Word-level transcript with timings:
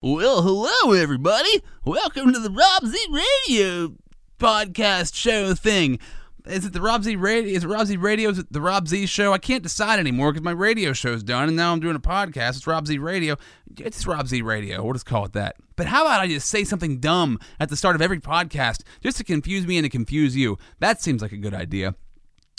Well, 0.00 0.42
hello, 0.42 0.92
everybody. 0.92 1.60
Welcome 1.84 2.32
to 2.32 2.38
the 2.38 2.52
Rob 2.52 2.86
Z 2.86 2.96
Radio 3.10 3.96
podcast 4.38 5.12
show 5.12 5.54
thing. 5.54 5.98
Is 6.46 6.64
it 6.64 6.72
the 6.72 6.80
Rob 6.80 7.02
Z 7.02 7.16
Radio? 7.16 7.52
Is 7.52 7.64
it 7.64 7.66
Rob 7.66 7.84
Z 7.84 7.96
Radio? 7.96 8.30
Is 8.30 8.38
it 8.38 8.52
the 8.52 8.60
Rob 8.60 8.86
Z 8.86 9.06
Show? 9.06 9.32
I 9.32 9.38
can't 9.38 9.64
decide 9.64 9.98
anymore 9.98 10.30
because 10.30 10.44
my 10.44 10.52
radio 10.52 10.92
show's 10.92 11.24
done, 11.24 11.48
and 11.48 11.56
now 11.56 11.72
I'm 11.72 11.80
doing 11.80 11.96
a 11.96 11.98
podcast. 11.98 12.50
It's 12.50 12.66
Rob 12.68 12.86
Z 12.86 12.96
Radio. 12.98 13.34
It's 13.76 14.06
Rob 14.06 14.28
Z 14.28 14.40
Radio. 14.40 14.84
We'll 14.84 14.92
just 14.92 15.04
call 15.04 15.24
it 15.24 15.32
that. 15.32 15.56
But 15.74 15.86
how 15.86 16.02
about 16.02 16.20
I 16.20 16.28
just 16.28 16.48
say 16.48 16.62
something 16.62 17.00
dumb 17.00 17.40
at 17.58 17.68
the 17.68 17.76
start 17.76 17.96
of 17.96 18.02
every 18.02 18.20
podcast 18.20 18.84
just 19.02 19.16
to 19.16 19.24
confuse 19.24 19.66
me 19.66 19.78
and 19.78 19.84
to 19.84 19.90
confuse 19.90 20.36
you? 20.36 20.58
That 20.78 21.02
seems 21.02 21.22
like 21.22 21.32
a 21.32 21.36
good 21.36 21.54
idea. 21.54 21.96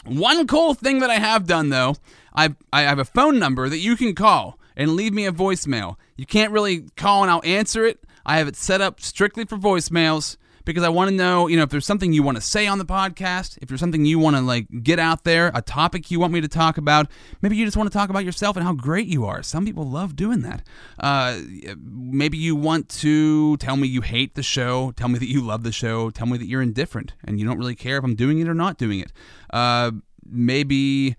One 0.03 0.45
cool 0.45 0.73
thing 0.73 0.99
that 0.99 1.09
I 1.09 1.19
have 1.19 1.47
done 1.47 1.69
though, 1.69 1.95
I 2.35 2.53
I 2.73 2.81
have 2.81 2.99
a 2.99 3.05
phone 3.05 3.39
number 3.39 3.69
that 3.69 3.77
you 3.77 3.95
can 3.95 4.13
call 4.13 4.58
and 4.79 4.95
leave 4.95 5.13
me 5.13 5.25
a 5.25 5.31
voicemail. 5.31 5.97
You 6.15 6.25
can't 6.25 6.53
really 6.53 6.85
call 6.95 7.21
and 7.21 7.29
I'll 7.29 7.43
answer 7.43 7.85
it. 7.85 7.99
I 8.25 8.37
have 8.37 8.47
it 8.47 8.55
set 8.55 8.79
up 8.79 9.01
strictly 9.01 9.43
for 9.43 9.57
voicemails 9.57 10.37
because 10.63 10.83
I 10.83 10.89
want 10.89 11.09
to 11.09 11.15
know, 11.15 11.47
you 11.47 11.57
know, 11.57 11.63
if 11.63 11.69
there's 11.69 11.85
something 11.85 12.13
you 12.13 12.23
want 12.23 12.37
to 12.37 12.41
say 12.41 12.65
on 12.65 12.77
the 12.77 12.85
podcast, 12.85 13.57
if 13.61 13.67
there's 13.67 13.81
something 13.81 14.05
you 14.05 14.19
want 14.19 14.37
to 14.37 14.41
like 14.41 14.67
get 14.81 14.97
out 14.97 15.25
there, 15.25 15.51
a 15.53 15.61
topic 15.61 16.09
you 16.11 16.19
want 16.19 16.31
me 16.31 16.39
to 16.39 16.47
talk 16.47 16.77
about, 16.77 17.07
maybe 17.41 17.57
you 17.57 17.65
just 17.65 17.75
want 17.75 17.91
to 17.91 17.97
talk 17.97 18.09
about 18.09 18.23
yourself 18.23 18.55
and 18.55 18.65
how 18.65 18.71
great 18.71 19.07
you 19.07 19.25
are. 19.25 19.43
Some 19.43 19.65
people 19.65 19.83
love 19.83 20.15
doing 20.15 20.43
that. 20.43 20.65
Uh, 20.97 21.39
maybe 21.77 22.37
you 22.37 22.55
want 22.55 22.87
to 22.99 23.57
tell 23.57 23.75
me 23.75 23.85
you 23.85 23.99
hate 23.99 24.35
the 24.35 24.43
show, 24.43 24.91
tell 24.91 25.09
me 25.09 25.19
that 25.19 25.29
you 25.29 25.41
love 25.41 25.63
the 25.63 25.73
show, 25.73 26.09
tell 26.09 26.27
me 26.27 26.37
that 26.37 26.47
you're 26.47 26.61
indifferent 26.61 27.15
and 27.25 27.37
you 27.37 27.45
don't 27.45 27.57
really 27.57 27.75
care 27.75 27.97
if 27.97 28.05
I'm 28.05 28.15
doing 28.15 28.39
it 28.39 28.47
or 28.47 28.53
not 28.53 28.77
doing 28.77 29.01
it. 29.01 29.11
Uh, 29.49 29.91
maybe 30.25 31.17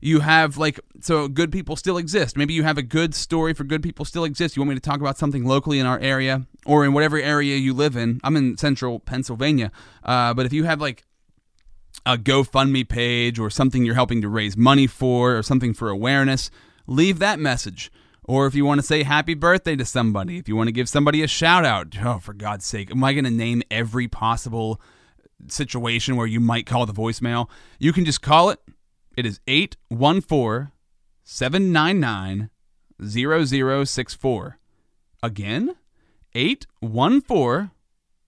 you 0.00 0.20
have 0.20 0.58
like 0.58 0.80
so 1.00 1.28
good 1.28 1.50
people 1.50 1.76
still 1.76 1.96
exist. 1.96 2.36
Maybe 2.36 2.54
you 2.54 2.62
have 2.62 2.78
a 2.78 2.82
good 2.82 3.14
story 3.14 3.54
for 3.54 3.64
good 3.64 3.82
people 3.82 4.04
still 4.04 4.24
exist. 4.24 4.56
You 4.56 4.62
want 4.62 4.70
me 4.70 4.74
to 4.76 4.80
talk 4.80 5.00
about 5.00 5.18
something 5.18 5.44
locally 5.44 5.78
in 5.78 5.86
our 5.86 5.98
area 5.98 6.46
or 6.64 6.84
in 6.84 6.92
whatever 6.92 7.18
area 7.18 7.56
you 7.56 7.72
live 7.74 7.96
in. 7.96 8.20
I'm 8.22 8.36
in 8.36 8.56
central 8.56 9.00
pennsylvania 9.00 9.70
uh, 10.04 10.34
but 10.34 10.46
if 10.46 10.52
you 10.52 10.64
have 10.64 10.80
like 10.80 11.04
a 12.04 12.16
gofundme 12.16 12.88
page 12.88 13.38
or 13.38 13.50
something 13.50 13.84
you're 13.84 13.94
helping 13.94 14.22
to 14.22 14.28
raise 14.28 14.56
money 14.56 14.86
for 14.86 15.36
or 15.36 15.42
something 15.42 15.74
for 15.74 15.88
awareness 15.88 16.50
leave 16.86 17.18
that 17.18 17.38
message. 17.38 17.90
Or 18.28 18.46
if 18.46 18.56
you 18.56 18.64
want 18.64 18.80
to 18.80 18.86
say 18.86 19.02
happy 19.04 19.34
birthday 19.34 19.76
to 19.76 19.84
somebody 19.84 20.38
if 20.38 20.48
you 20.48 20.56
want 20.56 20.68
to 20.68 20.72
give 20.72 20.88
somebody 20.88 21.22
a 21.22 21.28
shout 21.28 21.64
out 21.64 21.96
oh 22.04 22.18
for 22.18 22.32
god's 22.32 22.64
sake 22.64 22.90
am 22.90 23.02
i 23.04 23.12
going 23.12 23.24
to 23.24 23.30
name 23.30 23.62
every 23.70 24.08
possible 24.08 24.80
situation 25.48 26.16
where 26.16 26.26
you 26.26 26.40
might 26.40 26.66
call 26.66 26.86
the 26.86 26.92
voicemail? 26.92 27.48
You 27.78 27.92
can 27.92 28.04
just 28.04 28.22
call 28.22 28.50
it 28.50 28.60
it 29.16 29.26
is 29.26 29.40
814 29.46 30.72
799 31.24 32.50
0064. 33.02 34.58
Again, 35.22 35.76
814 36.34 37.70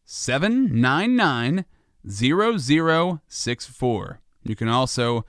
799 0.05 1.65
0064. 2.09 4.21
You 4.43 4.57
can 4.57 4.69
also 4.69 5.25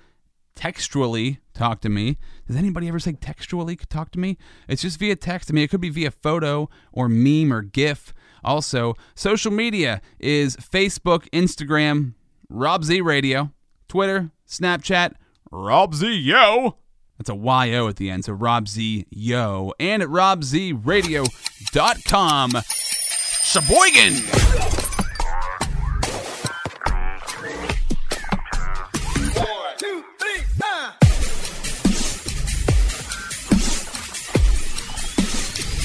textually 0.55 1.39
talk 1.53 1.81
to 1.81 1.89
me. 1.89 2.17
Does 2.47 2.55
anybody 2.55 2.87
ever 2.87 2.99
say 2.99 3.13
textually 3.13 3.75
talk 3.75 4.11
to 4.11 4.19
me? 4.19 4.37
It's 4.67 4.81
just 4.81 4.97
via 4.99 5.15
text. 5.15 5.51
I 5.51 5.53
mean, 5.53 5.65
it 5.65 5.69
could 5.69 5.81
be 5.81 5.89
via 5.89 6.11
photo 6.11 6.69
or 6.91 7.09
meme 7.09 7.53
or 7.53 7.61
GIF. 7.61 8.13
Also, 8.43 8.95
social 9.15 9.51
media 9.51 10.01
is 10.19 10.55
Facebook, 10.55 11.29
Instagram, 11.31 12.13
Rob 12.49 12.85
Z 12.85 13.01
Radio, 13.01 13.51
Twitter, 13.87 14.31
Snapchat, 14.47 15.13
Rob 15.51 15.95
Z 15.95 16.11
Yo. 16.11 16.77
That's 17.17 17.29
a 17.29 17.35
Y-O 17.35 17.87
at 17.87 17.95
the 17.97 18.09
end, 18.09 18.25
so 18.25 18.33
Rob 18.33 18.67
Z 18.67 19.05
Yo. 19.09 19.73
And 19.79 20.03
at 20.03 20.09
robzradio.com. 20.09 22.51
Sheboygan! 23.43 24.15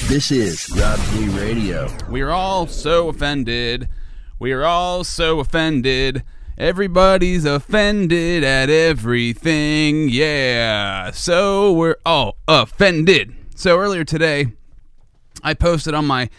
This 0.07 0.31
is 0.31 0.69
Rob 0.77 0.99
Z 0.99 1.27
Radio. 1.29 1.89
We 2.09 2.21
are 2.21 2.31
all 2.31 2.67
so 2.67 3.09
offended. 3.09 3.89
We 4.39 4.51
are 4.51 4.63
all 4.63 5.03
so 5.03 5.39
offended. 5.39 6.23
Everybody's 6.57 7.43
offended 7.43 8.45
at 8.45 8.69
everything. 8.69 10.07
Yeah. 10.07 11.11
So 11.11 11.73
we're 11.73 11.97
all 12.05 12.37
offended. 12.47 13.35
So 13.55 13.77
earlier 13.77 14.05
today, 14.05 14.53
I 15.43 15.53
posted 15.53 15.93
on 15.93 16.07
my 16.07 16.29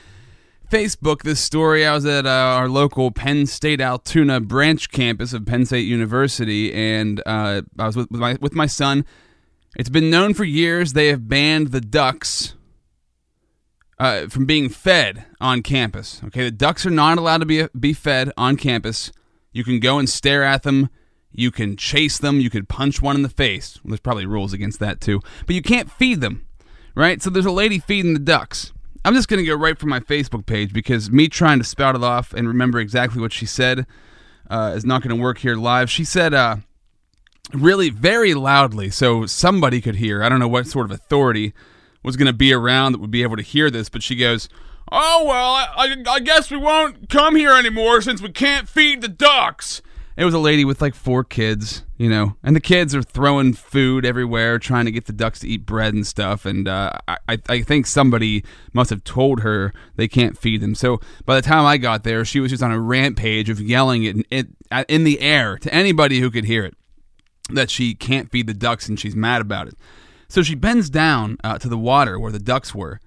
Facebook 0.71 1.22
this 1.22 1.38
story. 1.41 1.87
I 1.87 1.94
was 1.94 2.06
at 2.06 2.25
uh, 2.25 2.31
our 2.31 2.69
local 2.69 3.10
Penn 3.10 3.44
State 3.47 3.81
Altoona 3.81 4.41
branch 4.41 4.91
campus 4.91 5.34
of 5.34 5.44
Penn 5.44 5.66
State 5.66 5.87
University, 5.87 6.72
and 6.72 7.21
uh, 7.27 7.62
I 7.78 7.87
was 7.87 7.97
with, 7.97 8.10
with 8.10 8.21
my 8.21 8.38
with 8.41 8.54
my 8.54 8.66
son. 8.66 9.04
It's 9.77 9.91
been 9.91 10.09
known 10.09 10.33
for 10.33 10.44
years 10.44 10.94
they 10.94 11.09
have 11.09 11.28
banned 11.28 11.69
the 11.69 11.81
ducks 11.83 12.54
uh, 13.98 14.28
from 14.28 14.47
being 14.47 14.71
fed 14.71 15.27
on 15.43 15.62
campus. 15.62 16.22
Okay, 16.25 16.44
the 16.44 16.50
ducks 16.50 16.87
are 16.87 16.91
not 16.91 17.19
allowed 17.19 17.38
to 17.38 17.47
be 17.47 17.69
be 17.78 17.93
fed 17.93 18.33
on 18.38 18.56
campus. 18.56 19.12
You 19.56 19.64
can 19.64 19.80
go 19.80 19.98
and 19.98 20.06
stare 20.06 20.44
at 20.44 20.64
them. 20.64 20.90
You 21.32 21.50
can 21.50 21.78
chase 21.78 22.18
them. 22.18 22.40
You 22.40 22.50
could 22.50 22.68
punch 22.68 23.00
one 23.00 23.16
in 23.16 23.22
the 23.22 23.30
face. 23.30 23.80
Well, 23.82 23.90
there's 23.90 24.00
probably 24.00 24.26
rules 24.26 24.52
against 24.52 24.80
that 24.80 25.00
too. 25.00 25.22
But 25.46 25.54
you 25.54 25.62
can't 25.62 25.90
feed 25.90 26.20
them, 26.20 26.46
right? 26.94 27.22
So 27.22 27.30
there's 27.30 27.46
a 27.46 27.50
lady 27.50 27.78
feeding 27.78 28.12
the 28.12 28.18
ducks. 28.18 28.74
I'm 29.02 29.14
just 29.14 29.28
going 29.28 29.42
to 29.42 29.46
go 29.46 29.54
right 29.54 29.78
from 29.78 29.88
my 29.88 30.00
Facebook 30.00 30.44
page 30.44 30.74
because 30.74 31.10
me 31.10 31.28
trying 31.28 31.56
to 31.56 31.64
spout 31.64 31.94
it 31.94 32.04
off 32.04 32.34
and 32.34 32.46
remember 32.46 32.78
exactly 32.78 33.18
what 33.18 33.32
she 33.32 33.46
said 33.46 33.86
uh, 34.50 34.74
is 34.76 34.84
not 34.84 35.00
going 35.00 35.16
to 35.16 35.22
work 35.22 35.38
here 35.38 35.56
live. 35.56 35.88
She 35.90 36.04
said, 36.04 36.34
uh, 36.34 36.56
really 37.54 37.88
very 37.88 38.34
loudly, 38.34 38.90
so 38.90 39.24
somebody 39.24 39.80
could 39.80 39.96
hear. 39.96 40.22
I 40.22 40.28
don't 40.28 40.38
know 40.38 40.48
what 40.48 40.66
sort 40.66 40.84
of 40.84 40.90
authority 40.90 41.54
was 42.02 42.18
going 42.18 42.26
to 42.26 42.34
be 42.34 42.52
around 42.52 42.92
that 42.92 43.00
would 43.00 43.10
be 43.10 43.22
able 43.22 43.36
to 43.36 43.42
hear 43.42 43.70
this, 43.70 43.88
but 43.88 44.02
she 44.02 44.16
goes, 44.16 44.50
Oh, 44.91 45.24
well, 45.26 45.54
I, 45.54 45.97
I, 46.08 46.20
guess 46.20 46.50
we 46.50 46.56
won't 46.56 47.08
come 47.08 47.34
here 47.34 47.52
anymore 47.52 48.00
since 48.00 48.22
we 48.22 48.30
can't 48.30 48.69
feed 48.69 49.02
the 49.02 49.08
ducks. 49.08 49.82
It 50.16 50.24
was 50.24 50.32
a 50.32 50.38
lady 50.38 50.64
with 50.64 50.80
like 50.80 50.94
four 50.94 51.24
kids, 51.24 51.84
you 51.98 52.08
know, 52.08 52.36
and 52.42 52.56
the 52.56 52.60
kids 52.60 52.94
are 52.94 53.02
throwing 53.02 53.52
food 53.52 54.06
everywhere, 54.06 54.58
trying 54.58 54.86
to 54.86 54.91
get 54.92 55.06
the 55.06 55.12
ducks 55.12 55.41
to 55.41 55.48
eat 55.48 55.66
bread 55.66 55.92
and 55.92 56.06
stuff. 56.06 56.47
And 56.47 56.69
uh, 56.69 56.92
I, 57.08 57.38
I 57.48 57.60
think 57.62 57.86
somebody 57.86 58.44
must 58.72 58.88
have 58.91 59.04
told 59.04 59.41
her 59.41 59.74
they 59.97 60.08
can't 60.08 60.38
feed 60.38 60.62
them. 60.62 60.74
So 60.74 61.00
by 61.26 61.34
the 61.34 61.42
time 61.42 61.66
I 61.66 61.76
got 61.76 62.04
there, 62.04 62.24
she 62.24 62.41
was 62.41 62.50
just 62.50 62.62
on 62.62 62.70
a 62.70 62.80
rampage 62.80 63.50
of 63.50 63.60
yelling 63.60 64.04
it 64.04 64.16
in, 64.30 64.54
in 64.88 65.04
the 65.04 65.20
air 65.20 65.58
to 65.58 65.74
anybody 65.74 66.20
who 66.20 66.30
could 66.30 66.44
hear 66.44 66.64
it 66.64 66.74
that 67.50 67.70
she 67.70 67.94
can't 67.94 68.30
feed 68.30 68.47
the 68.47 68.54
ducks 68.54 68.88
and 68.88 68.98
she's 68.98 69.16
mad 69.16 69.41
about 69.41 69.68
it. 69.68 69.74
So 70.28 70.42
she 70.42 70.54
bends 70.54 70.88
down 70.91 71.38
uh, 71.44 71.58
to 71.58 71.68
the 71.68 71.78
water 71.78 72.18
where 72.18 72.32
the 72.32 72.38
ducks 72.38 72.74
were, 72.74 73.00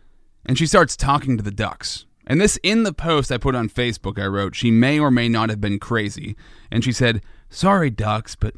and 0.49 0.57
she 0.57 0.65
starts 0.65 0.97
talking 0.97 1.37
to 1.37 1.43
the 1.43 1.51
ducks. 1.51 2.07
And 2.25 2.41
this 2.41 2.57
in 2.63 2.81
the 2.81 2.91
post 2.91 3.31
I 3.31 3.37
put 3.37 3.53
on 3.53 3.69
Facebook, 3.69 4.19
I 4.19 4.25
wrote, 4.25 4.55
she 4.55 4.71
may 4.71 4.99
or 4.99 5.11
may 5.11 5.29
not 5.29 5.49
have 5.49 5.61
been 5.61 5.77
crazy. 5.77 6.35
And 6.71 6.83
she 6.83 6.91
said, 6.91 7.21
Sorry, 7.51 7.91
ducks, 7.91 8.35
but 8.35 8.55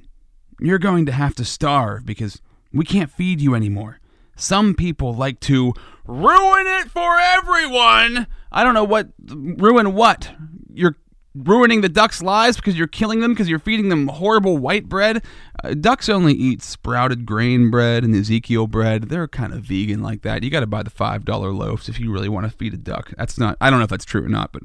you're 0.62 0.80
going 0.80 1.06
to 1.08 1.12
have 1.12 1.36
to 1.36 1.44
starve 1.44 2.06
because 2.06 2.42
we 2.72 2.86
can't 2.86 3.12
feed 3.12 3.42
you 3.42 3.56
anymore. 3.56 4.00
Some 4.38 4.74
people 4.74 5.14
like 5.14 5.42
to 5.42 5.74
ruin 6.06 6.66
it 6.66 6.90
for 6.90 7.20
everyone. 7.20 8.26
I 8.54 8.64
don't 8.64 8.74
know 8.74 8.86
what, 8.86 9.10
ruin 9.20 9.94
what? 9.94 10.32
You're 10.74 10.96
ruining 11.34 11.82
the 11.82 11.90
ducks' 11.90 12.22
lives 12.22 12.58
because 12.58 12.78
you're 12.78 12.88
killing 12.88 13.22
them 13.22 13.32
because 13.34 13.50
you're 13.50 13.60
feeding 13.60 13.90
them 13.90 14.08
horrible 14.08 14.58
white 14.58 14.90
bread. 14.90 15.24
Uh, 15.64 15.74
ducks 15.74 16.10
only 16.10 16.34
eat 16.34 16.62
sprouted 16.62 17.26
grain 17.26 17.72
bread 17.72 18.04
and 18.04 18.14
Ezekiel 18.16 18.68
bread. 18.68 19.04
They're 19.04 19.28
kind 19.28 19.54
of 19.54 19.64
vegan 19.64 20.02
like 20.02 20.22
that. 20.24 20.44
You 20.44 20.50
got 20.50 20.62
to 20.62 20.68
buy 20.68 20.84
the 20.84 20.90
five 20.90 21.26
dollar 21.26 21.52
loaves 21.52 21.88
if 21.90 22.00
you 22.00 22.12
really 22.12 22.30
want 22.30 22.50
to 22.50 22.58
feed 22.58 22.74
a 22.74 22.78
duck. 22.78 23.14
That's 23.18 23.38
not. 23.38 23.58
I 23.62 23.70
don't 23.70 23.80
know 23.80 23.86
if 23.86 23.90
that's 23.90 24.06
true 24.06 24.26
or 24.26 24.30
not, 24.30 24.52
but 24.52 24.64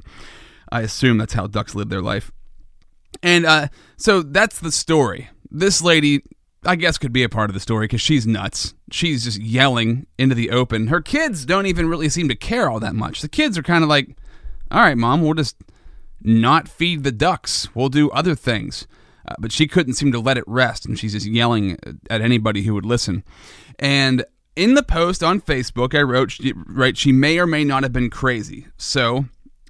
I 0.71 0.81
assume 0.81 1.17
that's 1.17 1.33
how 1.33 1.47
ducks 1.47 1.75
live 1.75 1.89
their 1.89 2.01
life. 2.01 2.31
And 3.23 3.45
uh, 3.45 3.67
so 3.95 4.21
that's 4.21 4.59
the 4.59 4.71
story. 4.71 5.29
This 5.49 5.81
lady. 5.81 6.23
I 6.65 6.75
guess 6.75 6.97
could 6.97 7.13
be 7.13 7.23
a 7.23 7.29
part 7.29 7.49
of 7.49 7.53
the 7.53 7.59
story 7.61 7.85
because 7.85 8.01
she's 8.01 8.27
nuts. 8.27 8.73
She's 8.91 9.23
just 9.23 9.39
yelling 9.39 10.05
into 10.17 10.35
the 10.35 10.49
open. 10.49 10.87
Her 10.87 10.99
kids 10.99 11.45
don't 11.45 11.67
even 11.67 11.87
really 11.87 12.09
seem 12.09 12.27
to 12.27 12.35
care 12.35 12.69
all 12.69 12.79
that 12.81 12.95
much. 12.95 13.21
The 13.21 13.29
kids 13.29 13.57
are 13.57 13.63
kind 13.63 13.83
of 13.83 13.89
like, 13.89 14.17
"All 14.71 14.81
right, 14.81 14.97
mom, 14.97 15.21
we'll 15.21 15.35
just 15.35 15.55
not 16.21 16.67
feed 16.67 17.03
the 17.03 17.11
ducks. 17.11 17.73
We'll 17.75 17.89
do 17.89 18.09
other 18.11 18.35
things. 18.35 18.87
Uh, 19.27 19.35
but 19.39 19.51
she 19.51 19.67
couldn't 19.67 19.95
seem 19.95 20.11
to 20.13 20.19
let 20.19 20.37
it 20.37 20.43
rest, 20.47 20.85
and 20.85 20.97
she's 20.97 21.11
just 21.11 21.25
yelling 21.25 21.77
at 22.09 22.21
anybody 22.21 22.63
who 22.63 22.73
would 22.73 22.85
listen. 22.85 23.23
And 23.77 24.23
in 24.55 24.73
the 24.73 24.83
post 24.83 25.23
on 25.23 25.41
Facebook, 25.41 25.93
I 25.93 26.01
wrote, 26.01 26.31
she, 26.31 26.53
right, 26.65 26.97
she 26.97 27.11
may 27.11 27.37
or 27.37 27.45
may 27.45 27.63
not 27.63 27.83
have 27.83 27.93
been 27.93 28.09
crazy. 28.09 28.67
So 28.77 29.25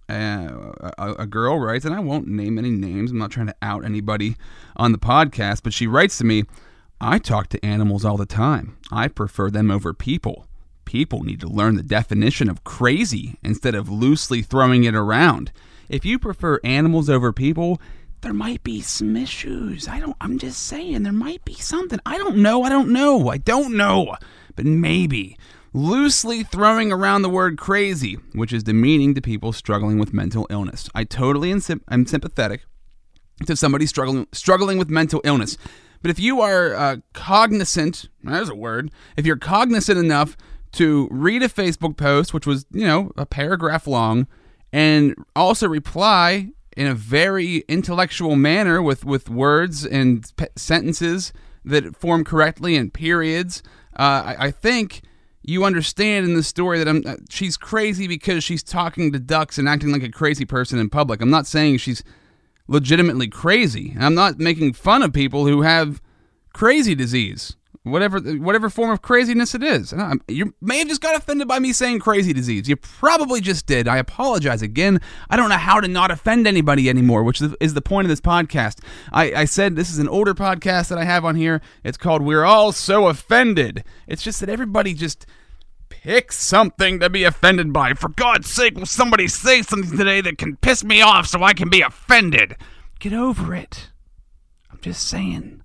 uh, 0.10 0.72
a, 0.98 1.16
a, 1.20 1.26
girl 1.26 1.60
writes, 1.60 1.86
and 1.86 1.94
I 1.94 2.00
won't 2.00 2.28
name 2.28 2.58
any 2.58 2.70
names. 2.70 3.12
I'm 3.12 3.18
not 3.18 3.32
trying 3.32 3.48
to 3.48 3.56
out 3.62 3.84
anybody 3.84 4.38
on 4.76 4.94
the 4.94 4.98
podcast, 4.98 5.64
but 5.64 5.74
she 5.74 5.88
writes 5.88 6.18
to 6.20 6.24
me, 6.24 6.46
I 7.02 7.20
talk 7.20 7.50
to 7.50 7.66
animals 7.66 8.06
all 8.06 8.18
the 8.18 8.26
time. 8.26 8.78
I 8.92 9.08
prefer 9.10 9.50
them 9.50 9.70
over 9.70 9.94
people. 9.94 10.48
People 10.86 11.24
need 11.24 11.42
to 11.42 11.50
learn 11.50 11.76
the 11.76 11.84
definition 11.84 12.50
of 12.50 12.64
crazy 12.64 13.38
instead 13.44 13.76
of 13.76 13.90
loosely 13.90 14.42
throwing 14.42 14.86
it 14.86 14.96
around. 14.96 15.52
If 15.90 16.06
you 16.06 16.20
prefer 16.20 16.60
animals 16.64 17.10
over 17.10 17.32
people, 17.32 17.82
there 18.22 18.34
might 18.34 18.64
be 18.64 18.82
some 18.82 19.16
issues. 19.16 19.88
I 19.88 20.00
don't 20.00 20.18
I'm 20.20 20.38
just 20.38 20.66
saying 20.66 21.04
there 21.04 21.14
might 21.14 21.44
be 21.46 21.54
something. 21.54 22.00
I 22.06 22.18
don't 22.18 22.38
know. 22.38 22.64
I 22.64 22.70
don't 22.70 22.90
know. 22.90 23.30
I 23.30 23.38
don't 23.38 23.76
know. 23.76 24.16
But 24.56 24.66
maybe 24.66 25.38
loosely 25.74 26.44
throwing 26.44 26.92
around 26.92 27.22
the 27.22 27.30
word 27.30 27.58
crazy, 27.58 28.16
which 28.34 28.52
is 28.52 28.64
demeaning 28.64 29.14
to 29.16 29.22
people 29.22 29.54
struggling 29.54 30.00
with 30.00 30.14
mental 30.14 30.48
illness. 30.50 30.90
I 30.96 31.04
totally 31.04 31.52
am 31.52 32.06
sympathetic 32.06 32.66
to 33.46 33.56
somebody 33.56 33.86
struggling 33.86 34.28
struggling 34.32 34.78
with 34.78 34.90
mental 34.90 35.22
illness. 35.24 35.58
But 36.02 36.12
if 36.12 36.20
you 36.20 36.42
are 36.42 36.76
uh, 36.76 36.98
cognizant, 37.14 38.10
there's 38.24 38.50
a 38.50 38.56
word. 38.56 38.92
If 39.16 39.26
you're 39.26 39.38
cognizant 39.38 40.00
enough 40.00 40.38
to 40.74 41.08
read 41.12 41.44
a 41.44 41.50
Facebook 41.50 41.98
post, 41.98 42.34
which 42.34 42.48
was 42.48 42.66
you 42.72 42.86
know 42.86 43.12
a 43.16 43.26
paragraph 43.26 43.88
long, 43.88 44.28
and 44.78 45.16
also 45.36 45.68
reply 45.68 46.50
in 46.76 46.86
a 46.86 46.94
very 46.94 47.64
intellectual 47.68 48.36
manner 48.36 48.80
with 48.80 49.04
with 49.04 49.28
words 49.28 49.84
and 49.84 50.32
sentences 50.56 51.34
that 51.66 51.96
form 51.96 52.24
correctly 52.24 52.76
and 52.76 52.94
periods, 52.94 53.64
uh, 53.98 54.22
I, 54.24 54.36
I 54.40 54.52
think 54.52 55.02
you 55.42 55.64
understand 55.64 56.26
in 56.26 56.36
the 56.36 56.44
story 56.44 56.78
that 56.78 56.88
I'm, 56.88 57.02
uh, 57.08 57.16
she's 57.28 57.58
crazy 57.58 58.06
because 58.06 58.44
she's 58.44 58.62
talking 58.62 59.12
to 59.14 59.20
ducks 59.20 59.58
and 59.58 59.68
acting 59.68 59.92
like 59.92 60.04
a 60.04 60.12
crazy 60.12 60.46
person 60.46 60.78
in 60.78 60.92
public. 60.92 61.22
I'm 61.22 61.32
not 61.32 61.48
saying 61.48 61.80
she's 61.80 62.04
legitimately 62.68 63.30
crazy. 63.30 63.96
I'm 64.00 64.14
not 64.14 64.38
making 64.38 64.74
fun 64.74 65.02
of 65.02 65.12
people 65.12 65.48
who 65.48 65.64
have 65.64 66.04
crazy 66.54 66.94
disease, 66.94 67.56
whatever 67.88 68.20
whatever 68.20 68.70
form 68.70 68.92
of 68.92 69.02
craziness 69.02 69.56
it 69.56 69.64
is. 69.64 69.94
You 70.28 70.54
may 70.62 70.80
have 70.80 70.88
just 70.88 71.02
got 71.02 71.16
offended 71.16 71.48
by 71.48 71.60
me 71.60 71.74
saying 71.74 72.00
crazy 72.00 72.34
disease. 72.34 72.68
You 72.68 72.76
probably 72.76 73.42
just 73.42 73.66
did. 73.66 73.88
I 73.88 73.98
apologize 73.98 74.62
again. 74.62 75.00
I 75.30 75.38
don't 75.38 75.50
know 75.50 75.58
how 75.58 75.80
to 75.80 75.88
not 75.88 76.12
offend 76.12 76.48
anybody 76.48 76.90
anymore, 76.90 77.24
which 77.24 77.42
is 77.42 77.74
the 77.74 77.82
point 77.82 78.06
of 78.06 78.10
this 78.10 78.22
podcast. 78.22 78.80
I, 79.12 79.34
I 79.34 79.46
said 79.46 79.76
this 79.76 79.90
is 79.90 80.00
an 80.00 80.10
older 80.10 80.34
podcast 80.34 80.90
that 80.90 80.98
I 80.98 81.04
have 81.06 81.26
on 81.26 81.36
here. 81.36 81.62
It's 81.84 81.98
called 81.98 82.22
"We're 82.22 82.46
All 82.46 82.72
So 82.72 83.08
Offended." 83.08 83.84
It's 84.08 84.24
just 84.24 84.40
that 84.40 84.50
everybody 84.50 84.94
just 84.94 85.26
Pick 85.90 86.32
something 86.32 87.00
to 87.00 87.10
be 87.10 87.24
offended 87.24 87.72
by. 87.74 87.94
For 87.94 88.10
God's 88.10 88.50
sake, 88.50 88.76
will 88.76 88.86
somebody 88.86 89.28
say 89.28 89.62
something 89.62 89.98
today 89.98 90.22
that 90.22 90.38
can 90.38 90.58
piss 90.58 90.84
me 90.84 91.02
off 91.02 91.28
so 91.28 91.44
I 91.44 91.54
can 91.54 91.70
be 91.70 91.82
offended? 91.82 92.56
Get 93.00 93.14
over 93.14 93.56
it. 93.56 93.90
I'm 94.72 94.80
just 94.82 95.08
saying, 95.08 95.62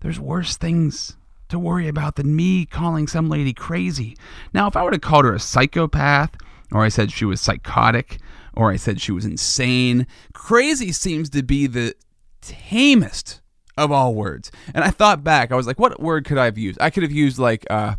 there's 0.00 0.20
worse 0.20 0.56
things 0.56 1.16
to 1.48 1.58
worry 1.58 1.88
about 1.88 2.16
than 2.16 2.34
me 2.34 2.66
calling 2.66 3.06
some 3.06 3.28
lady 3.28 3.52
crazy. 3.52 4.16
Now, 4.52 4.66
if 4.66 4.76
I 4.76 4.82
would 4.82 4.92
have 4.92 5.02
called 5.02 5.24
her 5.24 5.34
a 5.34 5.40
psychopath, 5.40 6.36
or 6.70 6.84
I 6.84 6.88
said 6.88 7.10
she 7.10 7.24
was 7.24 7.40
psychotic, 7.40 8.18
or 8.54 8.70
I 8.70 8.76
said 8.76 9.00
she 9.00 9.12
was 9.12 9.24
insane, 9.24 10.06
crazy 10.32 10.92
seems 10.92 11.30
to 11.30 11.42
be 11.42 11.66
the 11.66 11.94
tamest 12.40 13.40
of 13.76 13.92
all 13.92 14.14
words. 14.14 14.50
And 14.74 14.84
I 14.84 14.90
thought 14.90 15.22
back, 15.22 15.52
I 15.52 15.56
was 15.56 15.66
like, 15.66 15.78
what 15.78 16.00
word 16.00 16.24
could 16.24 16.38
I 16.38 16.46
have 16.46 16.58
used? 16.58 16.80
I 16.80 16.90
could 16.90 17.04
have 17.04 17.12
used 17.12 17.38
like 17.38 17.64
uh, 17.70 17.96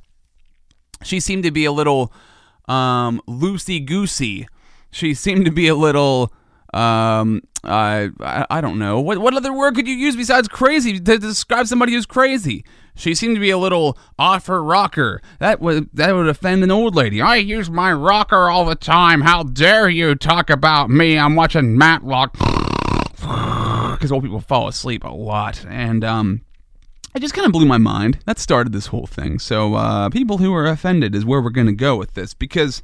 she 1.03 1.19
seemed 1.19 1.43
to 1.43 1.51
be 1.51 1.65
a 1.65 1.71
little 1.71 2.11
um, 2.67 3.21
loosey 3.27 3.83
goosey. 3.83 4.47
She 4.91 5.13
seemed 5.13 5.45
to 5.45 5.51
be 5.51 5.67
a 5.67 5.75
little. 5.75 6.33
Um, 6.73 7.41
I, 7.63 8.11
I 8.21 8.61
don't 8.61 8.77
know 8.77 8.99
what 8.99 9.17
what 9.17 9.33
other 9.33 9.51
word 9.51 9.75
could 9.75 9.87
you 9.87 9.95
use 9.95 10.15
besides 10.15 10.47
crazy 10.47 10.99
to 10.99 11.17
describe 11.17 11.67
somebody 11.67 11.93
who's 11.93 12.05
crazy. 12.05 12.63
She 12.95 13.15
seemed 13.15 13.35
to 13.35 13.39
be 13.39 13.49
a 13.49 13.57
little 13.57 13.97
off 14.17 14.47
her 14.47 14.63
rocker. 14.63 15.21
That 15.39 15.61
would 15.61 15.89
that 15.93 16.13
would 16.13 16.27
offend 16.27 16.63
an 16.63 16.71
old 16.71 16.95
lady. 16.95 17.21
I 17.21 17.37
use 17.37 17.69
my 17.69 17.91
rocker 17.93 18.49
all 18.49 18.65
the 18.65 18.75
time. 18.75 19.21
How 19.21 19.43
dare 19.43 19.89
you 19.89 20.15
talk 20.15 20.49
about 20.49 20.89
me? 20.89 21.17
I'm 21.17 21.35
watching 21.35 21.77
Matlock 21.77 22.33
because 23.13 24.11
old 24.11 24.23
people 24.23 24.41
fall 24.41 24.67
asleep 24.67 25.03
a 25.03 25.09
lot, 25.09 25.65
and 25.67 26.03
um, 26.03 26.41
it 27.15 27.21
just 27.21 27.33
kind 27.33 27.45
of 27.45 27.51
blew 27.51 27.65
my 27.65 27.77
mind. 27.77 28.19
That 28.25 28.39
started 28.39 28.73
this 28.73 28.87
whole 28.87 29.07
thing. 29.07 29.39
So, 29.39 29.75
uh, 29.75 30.09
people 30.09 30.37
who 30.37 30.53
are 30.53 30.65
offended 30.65 31.15
is 31.15 31.25
where 31.25 31.41
we're 31.41 31.49
going 31.49 31.67
to 31.67 31.73
go 31.73 31.95
with 31.95 32.13
this 32.13 32.33
because 32.33 32.81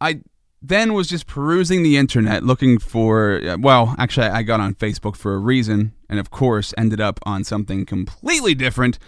I 0.00 0.20
then 0.60 0.92
was 0.92 1.08
just 1.08 1.26
perusing 1.26 1.82
the 1.82 1.96
internet 1.96 2.42
looking 2.42 2.78
for, 2.78 3.40
uh, 3.44 3.56
well, 3.60 3.94
actually, 3.98 4.26
I 4.26 4.42
got 4.42 4.60
on 4.60 4.74
Facebook 4.74 5.16
for 5.16 5.34
a 5.34 5.38
reason, 5.38 5.92
and 6.08 6.18
of 6.18 6.30
course, 6.30 6.74
ended 6.76 7.00
up 7.00 7.20
on 7.24 7.44
something 7.44 7.86
completely 7.86 8.54
different 8.54 8.98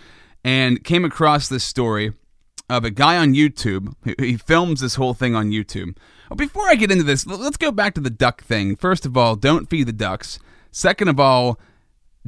and 0.45 0.85
came 0.85 1.05
across 1.05 1.49
this 1.49 1.65
story 1.65 2.13
of 2.69 2.85
a 2.85 2.91
guy 2.91 3.17
on 3.17 3.35
YouTube. 3.35 3.95
He 4.19 4.37
films 4.37 4.81
this 4.81 4.95
whole 4.95 5.13
thing 5.13 5.35
on 5.35 5.51
YouTube. 5.51 5.97
Before 6.37 6.69
I 6.69 6.77
get 6.77 6.93
into 6.93 7.03
this, 7.03 7.27
let's 7.27 7.57
go 7.57 7.73
back 7.73 7.95
to 7.95 8.01
the 8.01 8.11
duck 8.11 8.45
thing. 8.45 8.77
First 8.77 9.05
of 9.05 9.17
all, 9.17 9.35
don't 9.35 9.69
feed 9.69 9.89
the 9.89 9.93
ducks. 9.93 10.39
Second 10.71 11.09
of 11.09 11.19
all, 11.19 11.59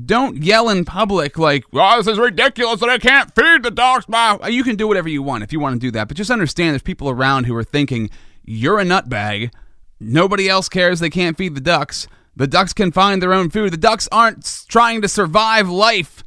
don't 0.04 0.42
yell 0.42 0.68
in 0.68 0.84
public 0.84 1.38
like, 1.38 1.64
"Oh, 1.72 1.98
this 1.98 2.08
is 2.08 2.18
ridiculous 2.18 2.80
that 2.80 2.88
I 2.88 2.98
can't 2.98 3.32
feed 3.32 3.62
the 3.62 3.70
dogs." 3.70 4.08
Now 4.08 4.40
you 4.48 4.64
can 4.64 4.74
do 4.74 4.88
whatever 4.88 5.08
you 5.08 5.22
want 5.22 5.44
if 5.44 5.52
you 5.52 5.60
want 5.60 5.76
to 5.76 5.86
do 5.86 5.92
that, 5.92 6.08
but 6.08 6.16
just 6.16 6.30
understand 6.30 6.72
there's 6.72 6.82
people 6.82 7.10
around 7.10 7.44
who 7.44 7.54
are 7.54 7.62
thinking 7.62 8.10
you're 8.44 8.80
a 8.80 8.84
nutbag. 8.84 9.52
Nobody 10.00 10.48
else 10.48 10.68
cares. 10.68 11.00
They 11.00 11.10
can't 11.10 11.36
feed 11.36 11.54
the 11.54 11.60
ducks. 11.60 12.08
The 12.34 12.46
ducks 12.46 12.72
can 12.72 12.92
find 12.92 13.22
their 13.22 13.34
own 13.34 13.50
food. 13.50 13.72
The 13.72 13.76
ducks 13.76 14.08
aren't 14.10 14.64
trying 14.68 15.02
to 15.02 15.08
survive 15.08 15.68
life, 15.68 16.24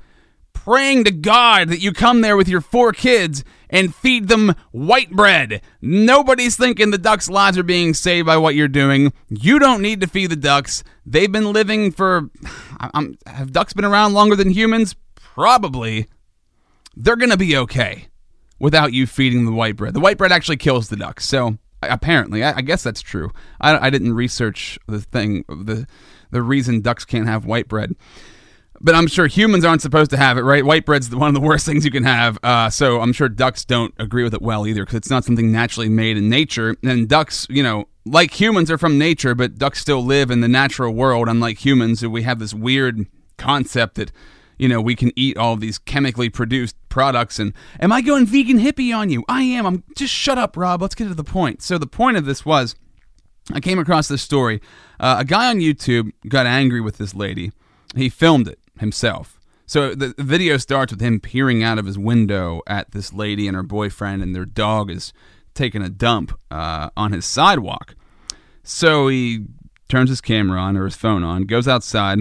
praying 0.53 1.03
to 1.05 1.11
God 1.11 1.69
that 1.69 1.81
you 1.81 1.91
come 1.91 2.21
there 2.21 2.37
with 2.37 2.47
your 2.47 2.61
four 2.61 2.91
kids 2.91 3.43
and 3.69 3.93
feed 3.93 4.27
them 4.27 4.55
white 4.71 5.09
bread. 5.11 5.61
Nobody's 5.81 6.55
thinking 6.55 6.91
the 6.91 6.97
ducks' 6.97 7.29
lives 7.29 7.57
are 7.57 7.63
being 7.63 7.93
saved 7.93 8.27
by 8.27 8.37
what 8.37 8.55
you're 8.55 8.67
doing. 8.67 9.13
You 9.29 9.57
don't 9.57 9.81
need 9.81 9.99
to 10.01 10.07
feed 10.07 10.27
the 10.27 10.35
ducks. 10.35 10.83
They've 11.05 11.31
been 11.31 11.51
living 11.51 11.91
for. 11.91 12.29
I'm, 12.79 13.17
have 13.25 13.51
ducks 13.51 13.73
been 13.73 13.85
around 13.85 14.13
longer 14.13 14.35
than 14.35 14.51
humans? 14.51 14.95
Probably. 15.15 16.07
They're 16.95 17.15
going 17.15 17.31
to 17.31 17.37
be 17.37 17.57
okay 17.57 18.07
without 18.59 18.93
you 18.93 19.07
feeding 19.07 19.45
the 19.45 19.51
white 19.51 19.75
bread. 19.75 19.93
The 19.93 19.99
white 19.99 20.17
bread 20.17 20.31
actually 20.31 20.57
kills 20.57 20.87
the 20.89 20.95
ducks. 20.95 21.25
So 21.25 21.57
apparently, 21.89 22.43
I, 22.43 22.57
I 22.57 22.61
guess 22.61 22.83
that's 22.83 23.01
true. 23.01 23.31
I, 23.59 23.87
I 23.87 23.89
didn't 23.89 24.13
research 24.13 24.79
the 24.87 25.01
thing, 25.01 25.45
the 25.47 25.87
the 26.31 26.41
reason 26.41 26.81
ducks 26.81 27.05
can't 27.05 27.27
have 27.27 27.45
white 27.45 27.67
bread 27.67 27.95
but 28.81 28.95
I'm 28.95 29.07
sure 29.07 29.27
humans 29.27 29.65
aren't 29.65 29.81
supposed 29.81 30.11
to 30.11 30.17
have 30.17 30.37
it, 30.37 30.41
right? 30.41 30.65
White 30.65 30.85
bread's 30.85 31.13
one 31.13 31.27
of 31.27 31.33
the 31.33 31.41
worst 31.41 31.65
things 31.65 31.85
you 31.85 31.91
can 31.91 32.03
have. 32.03 32.37
Uh, 32.43 32.69
so 32.69 33.01
I'm 33.01 33.13
sure 33.13 33.29
ducks 33.29 33.65
don't 33.65 33.93
agree 33.97 34.23
with 34.23 34.33
it 34.33 34.41
well 34.41 34.67
either 34.67 34.83
because 34.83 34.97
it's 34.97 35.09
not 35.09 35.23
something 35.23 35.51
naturally 35.51 35.89
made 35.89 36.17
in 36.17 36.29
nature. 36.29 36.75
And 36.83 37.07
ducks, 37.07 37.47
you 37.49 37.63
know, 37.63 37.87
like 38.05 38.39
humans 38.39 38.69
are 38.69 38.77
from 38.77 38.97
nature, 38.97 39.33
but 39.33 39.57
ducks 39.57 39.79
still 39.79 40.03
live 40.03 40.29
in 40.29 40.41
the 40.41 40.47
natural 40.47 40.93
world, 40.93 41.27
unlike 41.27 41.65
humans. 41.65 42.01
So 42.01 42.09
we 42.09 42.23
have 42.23 42.39
this 42.39 42.53
weird 42.53 43.07
concept 43.37 43.95
that, 43.95 44.11
you 44.57 44.67
know, 44.67 44.81
we 44.81 44.95
can 44.95 45.11
eat 45.15 45.37
all 45.37 45.55
these 45.55 45.77
chemically 45.77 46.29
produced 46.29 46.75
products. 46.89 47.39
And 47.39 47.53
am 47.79 47.91
I 47.91 48.01
going 48.01 48.25
vegan 48.25 48.59
hippie 48.59 48.95
on 48.95 49.09
you? 49.09 49.23
I 49.27 49.43
am. 49.43 49.65
I'm 49.65 49.83
just 49.95 50.13
shut 50.13 50.37
up, 50.37 50.55
Rob. 50.55 50.81
Let's 50.81 50.95
get 50.95 51.07
to 51.07 51.13
the 51.13 51.23
point. 51.23 51.61
So 51.61 51.77
the 51.77 51.87
point 51.87 52.17
of 52.17 52.25
this 52.25 52.45
was 52.45 52.75
I 53.53 53.59
came 53.59 53.79
across 53.79 54.07
this 54.07 54.21
story. 54.21 54.61
Uh, 54.99 55.17
a 55.19 55.25
guy 55.25 55.49
on 55.49 55.57
YouTube 55.57 56.11
got 56.27 56.45
angry 56.45 56.81
with 56.81 56.97
this 56.97 57.13
lady. 57.13 57.51
He 57.95 58.09
filmed 58.09 58.47
it 58.47 58.59
himself. 58.79 59.39
So 59.67 59.95
the 59.95 60.13
video 60.17 60.57
starts 60.57 60.91
with 60.91 61.01
him 61.01 61.19
peering 61.19 61.63
out 61.63 61.79
of 61.79 61.85
his 61.85 61.97
window 61.97 62.61
at 62.67 62.91
this 62.91 63.13
lady 63.13 63.47
and 63.47 63.55
her 63.55 63.63
boyfriend, 63.63 64.21
and 64.21 64.35
their 64.35 64.45
dog 64.45 64.91
is 64.91 65.11
taking 65.53 65.81
a 65.81 65.89
dump 65.89 66.37
uh, 66.51 66.89
on 66.95 67.11
his 67.11 67.25
sidewalk. 67.25 67.95
So 68.63 69.07
he 69.07 69.45
turns 69.89 70.09
his 70.09 70.21
camera 70.21 70.59
on 70.59 70.77
or 70.77 70.85
his 70.85 70.95
phone 70.95 71.23
on, 71.23 71.43
goes 71.43 71.67
outside, 71.67 72.19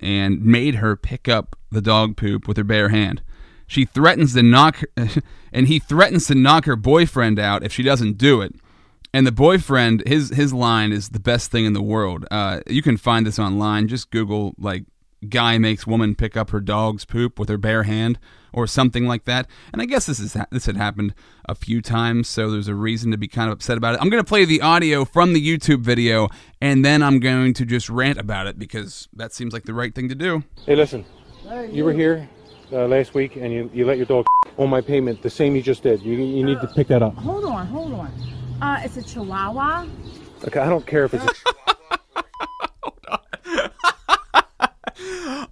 and 0.00 0.44
made 0.44 0.76
her 0.76 0.96
pick 0.96 1.28
up 1.28 1.56
the 1.70 1.80
dog 1.80 2.16
poop 2.16 2.48
with 2.48 2.56
her 2.56 2.64
bare 2.64 2.88
hand. 2.88 3.22
She 3.66 3.84
threatens 3.84 4.34
to 4.34 4.42
knock, 4.42 4.82
and 5.52 5.68
he 5.68 5.78
threatens 5.78 6.26
to 6.26 6.34
knock 6.34 6.64
her 6.64 6.76
boyfriend 6.76 7.38
out 7.38 7.62
if 7.62 7.72
she 7.72 7.82
doesn't 7.82 8.18
do 8.18 8.40
it. 8.40 8.54
And 9.12 9.26
the 9.26 9.32
boyfriend, 9.32 10.02
his 10.06 10.30
his 10.30 10.52
line 10.52 10.92
is 10.92 11.10
the 11.10 11.20
best 11.20 11.50
thing 11.50 11.64
in 11.64 11.72
the 11.72 11.82
world. 11.82 12.26
Uh, 12.30 12.60
you 12.68 12.82
can 12.82 12.96
find 12.96 13.26
this 13.26 13.38
online. 13.38 13.88
Just 13.88 14.10
Google 14.10 14.54
like 14.58 14.84
guy 15.28 15.58
makes 15.58 15.86
woman 15.86 16.14
pick 16.14 16.36
up 16.36 16.50
her 16.50 16.60
dog's 16.60 17.04
poop 17.04 17.38
with 17.38 17.48
her 17.48 17.58
bare 17.58 17.84
hand 17.84 18.18
or 18.52 18.66
something 18.66 19.06
like 19.06 19.24
that. 19.24 19.46
And 19.72 19.80
I 19.80 19.84
guess 19.84 20.06
this 20.06 20.18
is 20.18 20.36
this 20.50 20.66
had 20.66 20.76
happened 20.76 21.14
a 21.46 21.54
few 21.54 21.82
times, 21.82 22.28
so 22.28 22.50
there's 22.50 22.68
a 22.68 22.74
reason 22.74 23.10
to 23.10 23.18
be 23.18 23.28
kind 23.28 23.48
of 23.48 23.54
upset 23.54 23.76
about 23.76 23.94
it. 23.94 24.00
I'm 24.00 24.10
going 24.10 24.22
to 24.22 24.28
play 24.28 24.44
the 24.44 24.60
audio 24.60 25.04
from 25.04 25.32
the 25.32 25.46
YouTube 25.46 25.80
video 25.80 26.28
and 26.60 26.84
then 26.84 27.02
I'm 27.02 27.20
going 27.20 27.54
to 27.54 27.64
just 27.64 27.88
rant 27.88 28.18
about 28.18 28.46
it 28.46 28.58
because 28.58 29.08
that 29.12 29.32
seems 29.32 29.52
like 29.52 29.64
the 29.64 29.74
right 29.74 29.94
thing 29.94 30.08
to 30.08 30.14
do. 30.14 30.44
Hey, 30.66 30.76
listen. 30.76 31.04
You 31.70 31.84
were 31.84 31.92
here 31.92 32.28
uh, 32.72 32.86
last 32.86 33.14
week 33.14 33.36
and 33.36 33.52
you, 33.52 33.70
you 33.74 33.84
let 33.84 33.96
your 33.96 34.06
dog 34.06 34.26
on 34.58 34.70
my 34.70 34.80
payment 34.80 35.22
the 35.22 35.30
same 35.30 35.56
you 35.56 35.62
just 35.62 35.82
did. 35.82 36.00
You, 36.02 36.12
you 36.12 36.44
need 36.44 36.60
to 36.60 36.68
pick 36.68 36.88
that 36.88 37.02
up. 37.02 37.14
Hold 37.14 37.44
on, 37.44 37.66
hold 37.66 37.92
on. 37.92 38.12
Uh, 38.62 38.80
it's 38.84 38.96
a 38.96 39.02
Chihuahua. 39.02 39.86
Okay, 40.44 40.60
I 40.60 40.68
don't 40.68 40.86
care 40.86 41.04
if 41.04 41.14
it's 41.14 41.24
a 41.24 41.34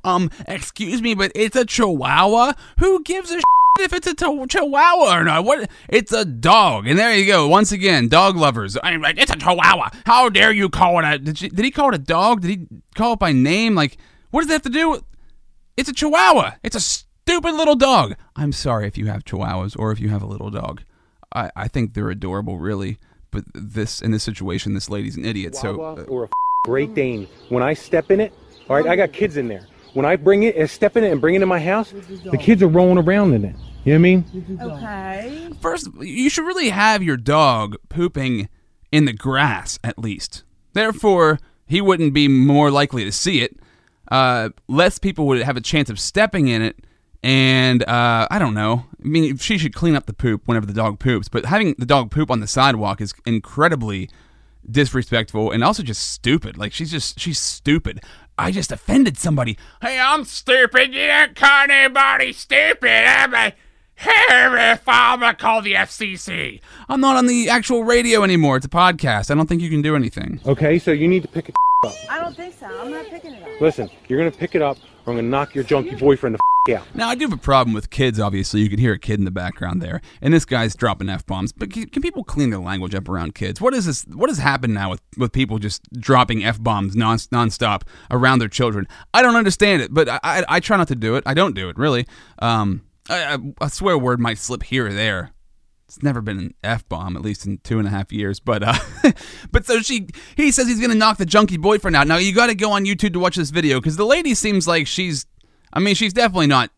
um, 0.04 0.30
excuse 0.46 1.02
me, 1.02 1.14
but 1.14 1.32
it's 1.34 1.56
a 1.56 1.64
chihuahua? 1.64 2.52
Who 2.78 3.02
gives 3.02 3.30
a 3.30 3.40
if 3.80 3.92
it's 3.92 4.06
a 4.06 4.14
ch- 4.14 4.48
chihuahua 4.50 5.20
or 5.20 5.24
not. 5.24 5.44
What? 5.44 5.70
It's 5.88 6.12
a 6.12 6.24
dog, 6.24 6.86
and 6.86 6.98
there 6.98 7.14
you 7.14 7.26
go. 7.26 7.48
Once 7.48 7.72
again, 7.72 8.08
dog 8.08 8.36
lovers. 8.36 8.76
I'm 8.82 9.00
like, 9.00 9.18
it's 9.18 9.30
a 9.30 9.36
chihuahua. 9.36 9.90
How 10.04 10.28
dare 10.28 10.52
you 10.52 10.68
call 10.68 10.98
it 10.98 11.04
a? 11.04 11.18
Did, 11.18 11.38
she, 11.38 11.48
did 11.48 11.64
he 11.64 11.70
call 11.70 11.90
it 11.90 11.94
a 11.94 11.98
dog? 11.98 12.42
Did 12.42 12.50
he 12.50 12.66
call 12.94 13.14
it 13.14 13.18
by 13.18 13.32
name? 13.32 13.74
Like, 13.74 13.96
what 14.30 14.40
does 14.40 14.48
that 14.48 14.54
have 14.54 14.62
to 14.62 14.70
do 14.70 14.90
with? 14.90 15.04
It's 15.76 15.88
a 15.88 15.92
chihuahua. 15.92 16.52
It's 16.62 16.76
a 16.76 16.80
stupid 16.80 17.54
little 17.54 17.76
dog. 17.76 18.14
I'm 18.34 18.52
sorry 18.52 18.86
if 18.86 18.98
you 18.98 19.06
have 19.06 19.24
chihuahuas 19.24 19.78
or 19.78 19.92
if 19.92 20.00
you 20.00 20.08
have 20.08 20.22
a 20.22 20.26
little 20.26 20.50
dog. 20.50 20.82
I, 21.32 21.50
I 21.54 21.68
think 21.68 21.94
they're 21.94 22.10
adorable, 22.10 22.58
really. 22.58 22.98
But 23.30 23.44
this 23.54 24.00
in 24.00 24.10
this 24.10 24.22
situation, 24.22 24.74
this 24.74 24.88
lady's 24.88 25.16
an 25.16 25.24
idiot. 25.24 25.54
So 25.54 25.80
uh, 25.80 26.02
or 26.08 26.22
a 26.22 26.26
f- 26.26 26.32
Great 26.64 26.94
Dane. 26.94 27.28
When 27.50 27.62
I 27.62 27.74
step 27.74 28.10
in 28.10 28.20
it, 28.20 28.32
all 28.68 28.76
right, 28.76 28.86
I 28.86 28.96
got 28.96 29.12
kids 29.12 29.36
in 29.36 29.48
there. 29.48 29.66
When 29.94 30.04
I 30.04 30.16
bring 30.16 30.42
it, 30.42 30.56
and 30.56 30.68
step 30.68 30.96
in 30.96 31.04
it 31.04 31.10
and 31.10 31.20
bring 31.20 31.34
it 31.34 31.42
in 31.42 31.48
my 31.48 31.58
house, 31.58 31.92
the 32.30 32.38
kids 32.38 32.62
are 32.62 32.68
rolling 32.68 32.98
around 32.98 33.34
in 33.34 33.44
it. 33.44 33.54
You 33.84 33.94
know 33.94 33.94
what 33.94 33.94
I 33.94 33.98
mean? 33.98 34.58
Okay. 34.60 35.50
First, 35.60 35.88
you 36.00 36.28
should 36.28 36.44
really 36.44 36.68
have 36.68 37.02
your 37.02 37.16
dog 37.16 37.76
pooping 37.88 38.48
in 38.92 39.06
the 39.06 39.12
grass 39.12 39.78
at 39.82 39.98
least. 39.98 40.44
Therefore, 40.74 41.38
he 41.66 41.80
wouldn't 41.80 42.12
be 42.12 42.28
more 42.28 42.70
likely 42.70 43.04
to 43.04 43.12
see 43.12 43.40
it. 43.40 43.58
Uh, 44.10 44.50
less 44.68 44.98
people 44.98 45.26
would 45.26 45.40
have 45.40 45.56
a 45.56 45.60
chance 45.60 45.88
of 45.90 45.98
stepping 45.98 46.48
in 46.48 46.62
it. 46.62 46.76
And 47.22 47.82
uh, 47.84 48.28
I 48.30 48.38
don't 48.38 48.54
know. 48.54 48.84
I 49.02 49.08
mean, 49.08 49.36
she 49.38 49.58
should 49.58 49.74
clean 49.74 49.96
up 49.96 50.06
the 50.06 50.12
poop 50.12 50.42
whenever 50.46 50.66
the 50.66 50.72
dog 50.72 50.98
poops. 50.98 51.28
But 51.28 51.46
having 51.46 51.74
the 51.78 51.86
dog 51.86 52.10
poop 52.10 52.30
on 52.30 52.40
the 52.40 52.46
sidewalk 52.46 53.00
is 53.00 53.12
incredibly 53.26 54.08
disrespectful 54.70 55.50
and 55.50 55.64
also 55.64 55.82
just 55.82 56.10
stupid. 56.10 56.56
Like 56.56 56.72
she's 56.72 56.90
just 56.90 57.18
she's 57.18 57.38
stupid. 57.38 58.02
I 58.38 58.52
just 58.52 58.70
offended 58.70 59.18
somebody. 59.18 59.58
Hey, 59.82 59.98
I'm 59.98 60.24
stupid. 60.24 60.94
You 60.94 61.08
don't 61.08 61.34
call 61.34 61.66
anybody 61.68 62.32
stupid. 62.32 62.88
I'm 62.88 63.34
a 63.34 63.52
here 63.96 64.56
if 64.56 64.82
I'm 64.86 65.20
gonna 65.20 65.34
call 65.34 65.60
the 65.60 65.74
FCC. 65.74 66.60
I'm 66.88 67.00
not 67.00 67.16
on 67.16 67.26
the 67.26 67.48
actual 67.48 67.82
radio 67.82 68.22
anymore. 68.22 68.56
It's 68.56 68.66
a 68.66 68.68
podcast. 68.68 69.32
I 69.32 69.34
don't 69.34 69.48
think 69.48 69.60
you 69.60 69.68
can 69.68 69.82
do 69.82 69.96
anything. 69.96 70.40
Okay, 70.46 70.78
so 70.78 70.92
you 70.92 71.08
need 71.08 71.22
to 71.22 71.28
pick 71.28 71.48
it 71.48 71.54
up. 71.84 71.94
I 72.08 72.20
don't 72.20 72.36
think 72.36 72.54
so. 72.54 72.66
I'm 72.66 72.92
not 72.92 73.06
picking 73.06 73.34
it 73.34 73.42
up. 73.42 73.60
Listen, 73.60 73.90
you're 74.06 74.20
gonna 74.20 74.30
pick 74.30 74.54
it 74.54 74.62
up, 74.62 74.78
I'm 75.08 75.16
gonna 75.16 75.28
knock 75.28 75.54
your 75.54 75.64
junkie 75.64 75.94
boyfriend 75.96 76.34
the 76.34 76.38
f- 76.38 76.80
out. 76.80 76.86
Now 76.94 77.08
I 77.08 77.14
do 77.14 77.24
have 77.24 77.32
a 77.32 77.36
problem 77.36 77.72
with 77.74 77.90
kids. 77.90 78.20
Obviously, 78.20 78.60
you 78.60 78.68
could 78.68 78.78
hear 78.78 78.92
a 78.92 78.98
kid 78.98 79.18
in 79.18 79.24
the 79.24 79.30
background 79.30 79.80
there, 79.80 80.00
and 80.20 80.34
this 80.34 80.44
guy's 80.44 80.74
dropping 80.74 81.08
f 81.08 81.24
bombs. 81.26 81.52
But 81.52 81.72
can, 81.72 81.86
can 81.88 82.02
people 82.02 82.24
clean 82.24 82.50
their 82.50 82.60
language 82.60 82.94
up 82.94 83.08
around 83.08 83.34
kids? 83.34 83.60
What 83.60 83.74
is 83.74 83.86
this? 83.86 84.04
What 84.04 84.28
has 84.28 84.38
happened 84.38 84.74
now 84.74 84.90
with, 84.90 85.02
with 85.16 85.32
people 85.32 85.58
just 85.58 85.90
dropping 85.92 86.44
f 86.44 86.62
bombs 86.62 86.94
non 86.94 87.16
nonstop 87.18 87.82
around 88.10 88.40
their 88.40 88.48
children? 88.48 88.86
I 89.14 89.22
don't 89.22 89.36
understand 89.36 89.82
it, 89.82 89.94
but 89.94 90.08
I, 90.08 90.20
I, 90.22 90.44
I 90.48 90.60
try 90.60 90.76
not 90.76 90.88
to 90.88 90.96
do 90.96 91.16
it. 91.16 91.24
I 91.26 91.34
don't 91.34 91.54
do 91.54 91.68
it 91.68 91.78
really. 91.78 92.06
Um, 92.40 92.82
I, 93.08 93.34
I, 93.34 93.38
a 93.62 93.70
swear 93.70 93.96
word 93.96 94.20
might 94.20 94.38
slip 94.38 94.62
here 94.62 94.88
or 94.88 94.92
there. 94.92 95.32
It's 95.88 96.02
never 96.02 96.20
been 96.20 96.38
an 96.38 96.54
f 96.62 96.86
bomb, 96.86 97.16
at 97.16 97.22
least 97.22 97.46
in 97.46 97.58
two 97.64 97.78
and 97.78 97.88
a 97.88 97.90
half 97.90 98.12
years. 98.12 98.40
But 98.40 98.62
uh, 98.62 98.74
but 99.50 99.64
so 99.64 99.80
she 99.80 100.08
he 100.36 100.52
says 100.52 100.68
he's 100.68 100.80
gonna 100.80 100.94
knock 100.94 101.16
the 101.16 101.24
junkie 101.24 101.56
boyfriend 101.56 101.96
out. 101.96 102.06
Now 102.06 102.18
you 102.18 102.34
got 102.34 102.48
to 102.48 102.54
go 102.54 102.72
on 102.72 102.84
YouTube 102.84 103.14
to 103.14 103.18
watch 103.18 103.36
this 103.36 103.48
video 103.48 103.80
because 103.80 103.96
the 103.96 104.04
lady 104.04 104.34
seems 104.34 104.68
like 104.68 104.86
she's. 104.86 105.24
I 105.72 105.80
mean, 105.80 105.94
she's 105.94 106.12
definitely 106.12 106.46
not 106.46 106.70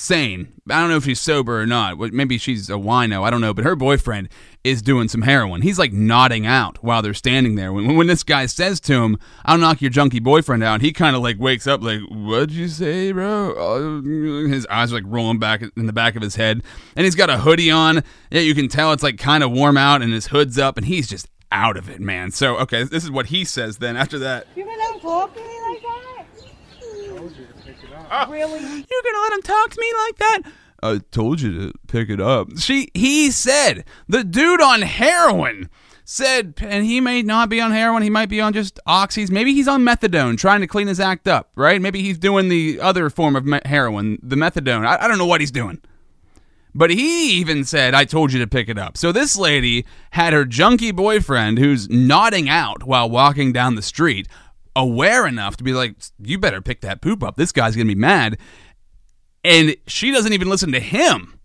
sane. 0.00 0.52
I 0.70 0.80
don't 0.80 0.88
know 0.88 0.96
if 0.96 1.04
she's 1.04 1.20
sober 1.20 1.60
or 1.60 1.66
not. 1.66 1.98
Maybe 1.98 2.38
she's 2.38 2.70
a 2.70 2.74
wino. 2.74 3.22
I 3.22 3.30
don't 3.30 3.40
know. 3.40 3.52
But 3.52 3.64
her 3.64 3.76
boyfriend 3.76 4.28
is 4.64 4.80
doing 4.82 5.08
some 5.08 5.22
heroin. 5.22 5.62
He's 5.62 5.78
like 5.78 5.92
nodding 5.92 6.46
out 6.46 6.82
while 6.82 7.02
they're 7.02 7.12
standing 7.14 7.54
there. 7.56 7.72
When, 7.72 7.96
when 7.96 8.06
this 8.06 8.22
guy 8.22 8.46
says 8.46 8.80
to 8.80 8.94
him, 8.94 9.18
I'll 9.44 9.58
knock 9.58 9.80
your 9.82 9.90
junkie 9.90 10.20
boyfriend 10.20 10.62
out, 10.64 10.80
he 10.80 10.92
kind 10.92 11.14
of 11.14 11.22
like 11.22 11.38
wakes 11.38 11.66
up 11.66 11.82
like, 11.82 12.00
What'd 12.08 12.52
you 12.52 12.68
say, 12.68 13.12
bro? 13.12 13.52
Uh, 13.52 14.48
His 14.48 14.66
eyes 14.66 14.92
are 14.92 14.96
like 14.96 15.04
rolling 15.06 15.38
back 15.38 15.62
in 15.76 15.86
the 15.86 15.92
back 15.92 16.16
of 16.16 16.22
his 16.22 16.36
head. 16.36 16.62
And 16.96 17.04
he's 17.04 17.14
got 17.14 17.28
a 17.30 17.38
hoodie 17.38 17.70
on. 17.70 18.02
Yeah, 18.30 18.40
you 18.40 18.54
can 18.54 18.68
tell 18.68 18.92
it's 18.92 19.02
like 19.02 19.18
kind 19.18 19.44
of 19.44 19.52
warm 19.52 19.76
out 19.76 20.02
and 20.02 20.12
his 20.12 20.28
hood's 20.28 20.58
up 20.58 20.76
and 20.76 20.86
he's 20.86 21.08
just 21.08 21.28
out 21.52 21.76
of 21.76 21.90
it, 21.90 22.00
man. 22.00 22.30
So, 22.30 22.56
okay, 22.58 22.84
this 22.84 23.04
is 23.04 23.10
what 23.10 23.26
he 23.26 23.44
says 23.44 23.78
then 23.78 23.96
after 23.96 24.18
that. 24.20 24.46
To 24.54 25.40
me 25.44 25.46
like 25.68 25.82
that? 25.82 25.89
Really? 28.28 28.60
You're 28.60 29.02
gonna 29.04 29.22
let 29.22 29.32
him 29.32 29.42
talk 29.42 29.70
to 29.70 29.80
me 29.80 29.92
like 30.06 30.16
that? 30.16 30.40
I 30.82 30.98
told 31.10 31.40
you 31.40 31.52
to 31.60 31.78
pick 31.88 32.08
it 32.08 32.20
up. 32.20 32.58
She, 32.58 32.88
he 32.94 33.30
said, 33.30 33.84
the 34.08 34.24
dude 34.24 34.60
on 34.62 34.82
heroin 34.82 35.68
said, 36.04 36.54
and 36.60 36.84
he 36.84 37.00
may 37.00 37.22
not 37.22 37.48
be 37.48 37.60
on 37.60 37.70
heroin. 37.70 38.02
He 38.02 38.10
might 38.10 38.28
be 38.28 38.40
on 38.40 38.52
just 38.52 38.80
oxys. 38.88 39.30
Maybe 39.30 39.52
he's 39.54 39.68
on 39.68 39.84
methadone, 39.84 40.38
trying 40.38 40.60
to 40.60 40.66
clean 40.66 40.88
his 40.88 40.98
act 40.98 41.28
up, 41.28 41.50
right? 41.54 41.80
Maybe 41.80 42.02
he's 42.02 42.18
doing 42.18 42.48
the 42.48 42.80
other 42.80 43.10
form 43.10 43.36
of 43.36 43.44
me- 43.44 43.60
heroin, 43.64 44.18
the 44.22 44.36
methadone. 44.36 44.86
I, 44.86 45.04
I 45.04 45.08
don't 45.08 45.18
know 45.18 45.26
what 45.26 45.40
he's 45.40 45.52
doing. 45.52 45.80
But 46.74 46.90
he 46.90 47.32
even 47.32 47.64
said, 47.64 47.94
I 47.94 48.04
told 48.04 48.32
you 48.32 48.38
to 48.40 48.46
pick 48.46 48.68
it 48.68 48.78
up. 48.78 48.96
So 48.96 49.12
this 49.12 49.36
lady 49.36 49.84
had 50.12 50.32
her 50.32 50.44
junkie 50.44 50.92
boyfriend 50.92 51.58
who's 51.58 51.88
nodding 51.88 52.48
out 52.48 52.84
while 52.84 53.10
walking 53.10 53.52
down 53.52 53.74
the 53.74 53.82
street, 53.82 54.28
aware 54.80 55.26
enough 55.26 55.56
to 55.58 55.64
be 55.64 55.72
like, 55.72 55.94
You 56.18 56.38
better 56.38 56.60
pick 56.60 56.80
that 56.80 57.00
poop 57.00 57.22
up. 57.22 57.36
This 57.36 57.52
guy's 57.52 57.76
going 57.76 57.86
to 57.86 57.94
be 57.94 58.00
mad. 58.00 58.38
And 59.44 59.76
she 59.86 60.10
doesn't 60.10 60.32
even 60.32 60.48
listen 60.48 60.72
to 60.72 60.80
him. 60.80 61.38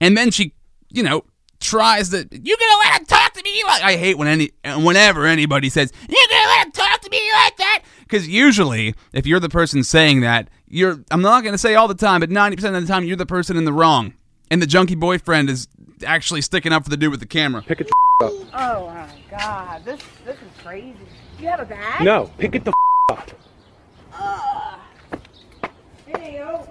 And 0.00 0.16
then 0.16 0.30
she, 0.30 0.54
you 0.90 1.02
know, 1.02 1.24
tries 1.60 2.10
to, 2.10 2.16
You're 2.18 2.56
going 2.56 2.72
to 2.72 2.78
let 2.84 3.00
him 3.00 3.06
talk 3.06 3.32
to 3.34 3.42
me 3.42 3.64
like 3.64 3.82
I 3.82 3.96
hate 3.96 4.18
when 4.18 4.28
any, 4.28 4.50
whenever 4.64 5.26
anybody 5.26 5.68
says, 5.68 5.92
You're 6.00 6.28
going 6.28 6.42
to 6.42 6.48
let 6.48 6.66
him 6.66 6.72
talk 6.72 7.00
to 7.02 7.10
me 7.10 7.30
like 7.32 7.56
that. 7.58 7.82
Because 8.00 8.26
usually, 8.28 8.94
if 9.12 9.26
you're 9.26 9.40
the 9.40 9.48
person 9.48 9.84
saying 9.84 10.20
that, 10.20 10.48
you're, 10.66 11.02
I'm 11.10 11.22
not 11.22 11.42
going 11.42 11.54
to 11.54 11.58
say 11.58 11.74
all 11.74 11.88
the 11.88 11.94
time, 11.94 12.20
but 12.20 12.30
90% 12.30 12.76
of 12.76 12.86
the 12.86 12.86
time, 12.86 13.04
you're 13.04 13.16
the 13.16 13.26
person 13.26 13.56
in 13.56 13.64
the 13.64 13.72
wrong 13.72 14.14
and 14.50 14.60
the 14.60 14.66
junkie 14.66 14.94
boyfriend 14.94 15.48
is 15.48 15.68
actually 16.04 16.40
sticking 16.40 16.72
up 16.72 16.84
for 16.84 16.90
the 16.90 16.96
dude 16.96 17.10
with 17.10 17.20
the 17.20 17.26
camera. 17.26 17.62
Pick 17.62 17.80
it 17.80 17.90
up. 18.20 18.32
Oh 18.52 18.86
my 18.88 19.08
god, 19.30 19.84
this 19.84 20.00
this 20.24 20.36
is 20.36 20.62
crazy. 20.62 20.96
You 21.40 21.48
have 21.48 21.60
a 21.60 21.64
bag? 21.64 22.04
No, 22.04 22.30
pick 22.36 22.54
it 22.54 22.64
the 22.64 22.72
f- 23.10 23.30
up. 24.12 25.20
Hey, 26.06 26.36
yo. 26.36 26.68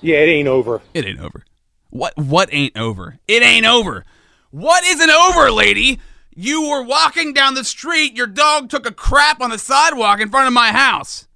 Yeah, 0.00 0.18
it 0.18 0.28
ain't 0.28 0.46
over. 0.46 0.80
It 0.94 1.04
ain't 1.04 1.18
over. 1.18 1.44
What 1.90 2.16
what 2.16 2.48
ain't 2.52 2.78
over? 2.78 3.18
It 3.26 3.42
ain't 3.42 3.66
over. 3.66 4.04
What 4.52 4.84
isn't 4.84 5.10
over, 5.10 5.50
lady? 5.50 5.98
You 6.36 6.68
were 6.70 6.82
walking 6.82 7.32
down 7.32 7.54
the 7.54 7.64
street, 7.64 8.16
your 8.16 8.28
dog 8.28 8.70
took 8.70 8.86
a 8.86 8.92
crap 8.92 9.40
on 9.40 9.50
the 9.50 9.58
sidewalk 9.58 10.20
in 10.20 10.30
front 10.30 10.46
of 10.46 10.52
my 10.52 10.70
house. 10.70 11.26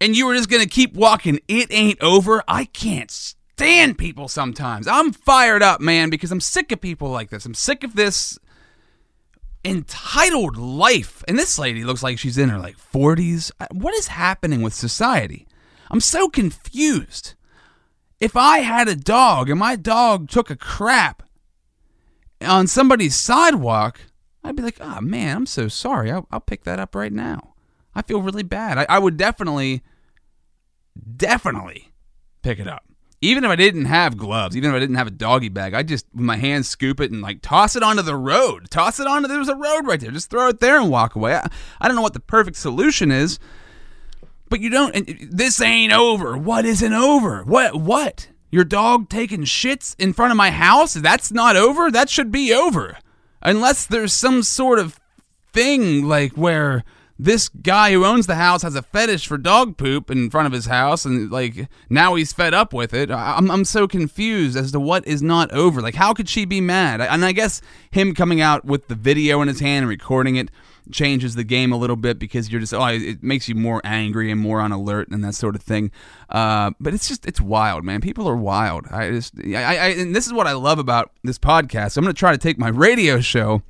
And 0.00 0.16
you 0.16 0.26
were 0.26 0.34
just 0.34 0.48
gonna 0.48 0.66
keep 0.66 0.94
walking. 0.94 1.40
It 1.48 1.72
ain't 1.72 2.00
over. 2.00 2.44
I 2.46 2.66
can't 2.66 3.10
stand 3.10 3.98
people 3.98 4.28
sometimes. 4.28 4.86
I'm 4.86 5.12
fired 5.12 5.62
up, 5.62 5.80
man, 5.80 6.08
because 6.08 6.30
I'm 6.30 6.40
sick 6.40 6.70
of 6.70 6.80
people 6.80 7.10
like 7.10 7.30
this. 7.30 7.44
I'm 7.44 7.54
sick 7.54 7.82
of 7.82 7.96
this 7.96 8.38
entitled 9.64 10.56
life. 10.56 11.22
And 11.28 11.38
this 11.38 11.58
lady 11.58 11.84
looks 11.84 12.02
like 12.02 12.18
she's 12.18 12.38
in 12.38 12.48
her 12.48 12.58
like 12.58 12.76
40s. 12.78 13.50
Uh, 13.60 13.66
what 13.72 13.94
is 13.94 14.08
happening 14.08 14.62
with 14.62 14.74
society? 14.74 15.46
I'm 15.90 16.00
so 16.00 16.28
confused. 16.28 17.34
If 18.20 18.36
I 18.36 18.58
had 18.58 18.88
a 18.88 18.96
dog 18.96 19.48
and 19.48 19.58
my 19.58 19.76
dog 19.76 20.28
took 20.28 20.50
a 20.50 20.56
crap 20.56 21.22
on 22.40 22.66
somebody's 22.66 23.16
sidewalk, 23.16 24.00
I'd 24.44 24.56
be 24.56 24.62
like, 24.62 24.78
oh 24.80 25.00
man, 25.00 25.36
I'm 25.36 25.46
so 25.46 25.68
sorry. 25.68 26.10
I'll, 26.10 26.26
I'll 26.30 26.40
pick 26.40 26.64
that 26.64 26.78
up 26.78 26.94
right 26.94 27.12
now. 27.12 27.54
I 27.94 28.02
feel 28.02 28.22
really 28.22 28.42
bad. 28.42 28.78
I, 28.78 28.86
I 28.88 28.98
would 28.98 29.16
definitely, 29.16 29.82
definitely 31.16 31.90
pick 32.42 32.58
it 32.58 32.68
up. 32.68 32.84
Even 33.22 33.44
if 33.44 33.50
I 33.50 33.56
didn't 33.56 33.84
have 33.84 34.16
gloves, 34.16 34.56
even 34.56 34.70
if 34.70 34.76
I 34.76 34.78
didn't 34.78 34.96
have 34.96 35.06
a 35.06 35.10
doggy 35.10 35.50
bag, 35.50 35.74
I 35.74 35.82
just 35.82 36.06
with 36.14 36.24
my 36.24 36.36
hands 36.36 36.68
scoop 36.68 37.00
it 37.00 37.10
and 37.10 37.20
like 37.20 37.42
toss 37.42 37.76
it 37.76 37.82
onto 37.82 38.02
the 38.02 38.16
road. 38.16 38.70
Toss 38.70 38.98
it 38.98 39.06
onto 39.06 39.28
there's 39.28 39.48
a 39.48 39.56
road 39.56 39.86
right 39.86 40.00
there. 40.00 40.10
Just 40.10 40.30
throw 40.30 40.48
it 40.48 40.60
there 40.60 40.80
and 40.80 40.90
walk 40.90 41.14
away. 41.16 41.34
I, 41.34 41.48
I 41.80 41.86
don't 41.86 41.96
know 41.96 42.02
what 42.02 42.14
the 42.14 42.20
perfect 42.20 42.56
solution 42.56 43.10
is, 43.10 43.38
but 44.48 44.60
you 44.60 44.70
don't. 44.70 45.30
This 45.30 45.60
ain't 45.60 45.92
over. 45.92 46.36
What 46.36 46.64
isn't 46.64 46.94
over? 46.94 47.42
What? 47.44 47.76
What? 47.76 48.28
Your 48.50 48.64
dog 48.64 49.10
taking 49.10 49.42
shits 49.42 49.94
in 49.98 50.12
front 50.12 50.32
of 50.32 50.36
my 50.36 50.50
house? 50.50 50.94
That's 50.94 51.30
not 51.30 51.56
over. 51.56 51.90
That 51.90 52.08
should 52.08 52.32
be 52.32 52.54
over, 52.54 52.96
unless 53.42 53.86
there's 53.86 54.14
some 54.14 54.42
sort 54.42 54.78
of 54.78 54.98
thing 55.52 56.08
like 56.08 56.32
where 56.32 56.84
this 57.24 57.50
guy 57.50 57.92
who 57.92 58.06
owns 58.06 58.26
the 58.26 58.36
house 58.36 58.62
has 58.62 58.74
a 58.74 58.80
fetish 58.80 59.26
for 59.26 59.36
dog 59.36 59.76
poop 59.76 60.10
in 60.10 60.30
front 60.30 60.46
of 60.46 60.52
his 60.52 60.64
house 60.64 61.04
and 61.04 61.30
like 61.30 61.68
now 61.90 62.14
he's 62.14 62.32
fed 62.32 62.54
up 62.54 62.72
with 62.72 62.94
it. 62.94 63.10
I'm, 63.10 63.50
I'm 63.50 63.66
so 63.66 63.86
confused 63.86 64.56
as 64.56 64.72
to 64.72 64.80
what 64.80 65.06
is 65.06 65.20
not 65.20 65.52
over. 65.52 65.82
Like 65.82 65.96
how 65.96 66.14
could 66.14 66.30
she 66.30 66.46
be 66.46 66.62
mad? 66.62 67.02
And 67.02 67.24
i 67.24 67.32
guess 67.32 67.60
him 67.90 68.14
coming 68.14 68.40
out 68.40 68.64
with 68.64 68.88
the 68.88 68.94
video 68.94 69.42
in 69.42 69.48
his 69.48 69.60
hand 69.60 69.82
and 69.82 69.88
recording 69.88 70.36
it 70.36 70.50
changes 70.90 71.34
the 71.34 71.44
game 71.44 71.72
a 71.72 71.76
little 71.76 71.94
bit 71.94 72.18
because 72.18 72.50
you're 72.50 72.60
just 72.60 72.72
oh 72.72 72.86
it 72.86 73.22
makes 73.22 73.48
you 73.48 73.54
more 73.54 73.82
angry 73.84 74.30
and 74.30 74.40
more 74.40 74.60
on 74.60 74.72
alert 74.72 75.08
and 75.10 75.22
that 75.22 75.34
sort 75.34 75.54
of 75.54 75.62
thing. 75.62 75.90
Uh, 76.30 76.70
but 76.80 76.94
it's 76.94 77.06
just 77.06 77.26
it's 77.26 77.40
wild 77.40 77.84
man. 77.84 78.00
People 78.00 78.26
are 78.28 78.36
wild. 78.36 78.86
I 78.90 79.10
just 79.10 79.34
I, 79.44 79.76
I 79.76 79.86
and 79.88 80.16
this 80.16 80.26
is 80.26 80.32
what 80.32 80.46
i 80.46 80.52
love 80.52 80.78
about 80.78 81.12
this 81.22 81.38
podcast. 81.38 81.98
I'm 81.98 82.04
going 82.04 82.14
to 82.14 82.18
try 82.18 82.32
to 82.32 82.38
take 82.38 82.58
my 82.58 82.68
radio 82.68 83.20
show 83.20 83.60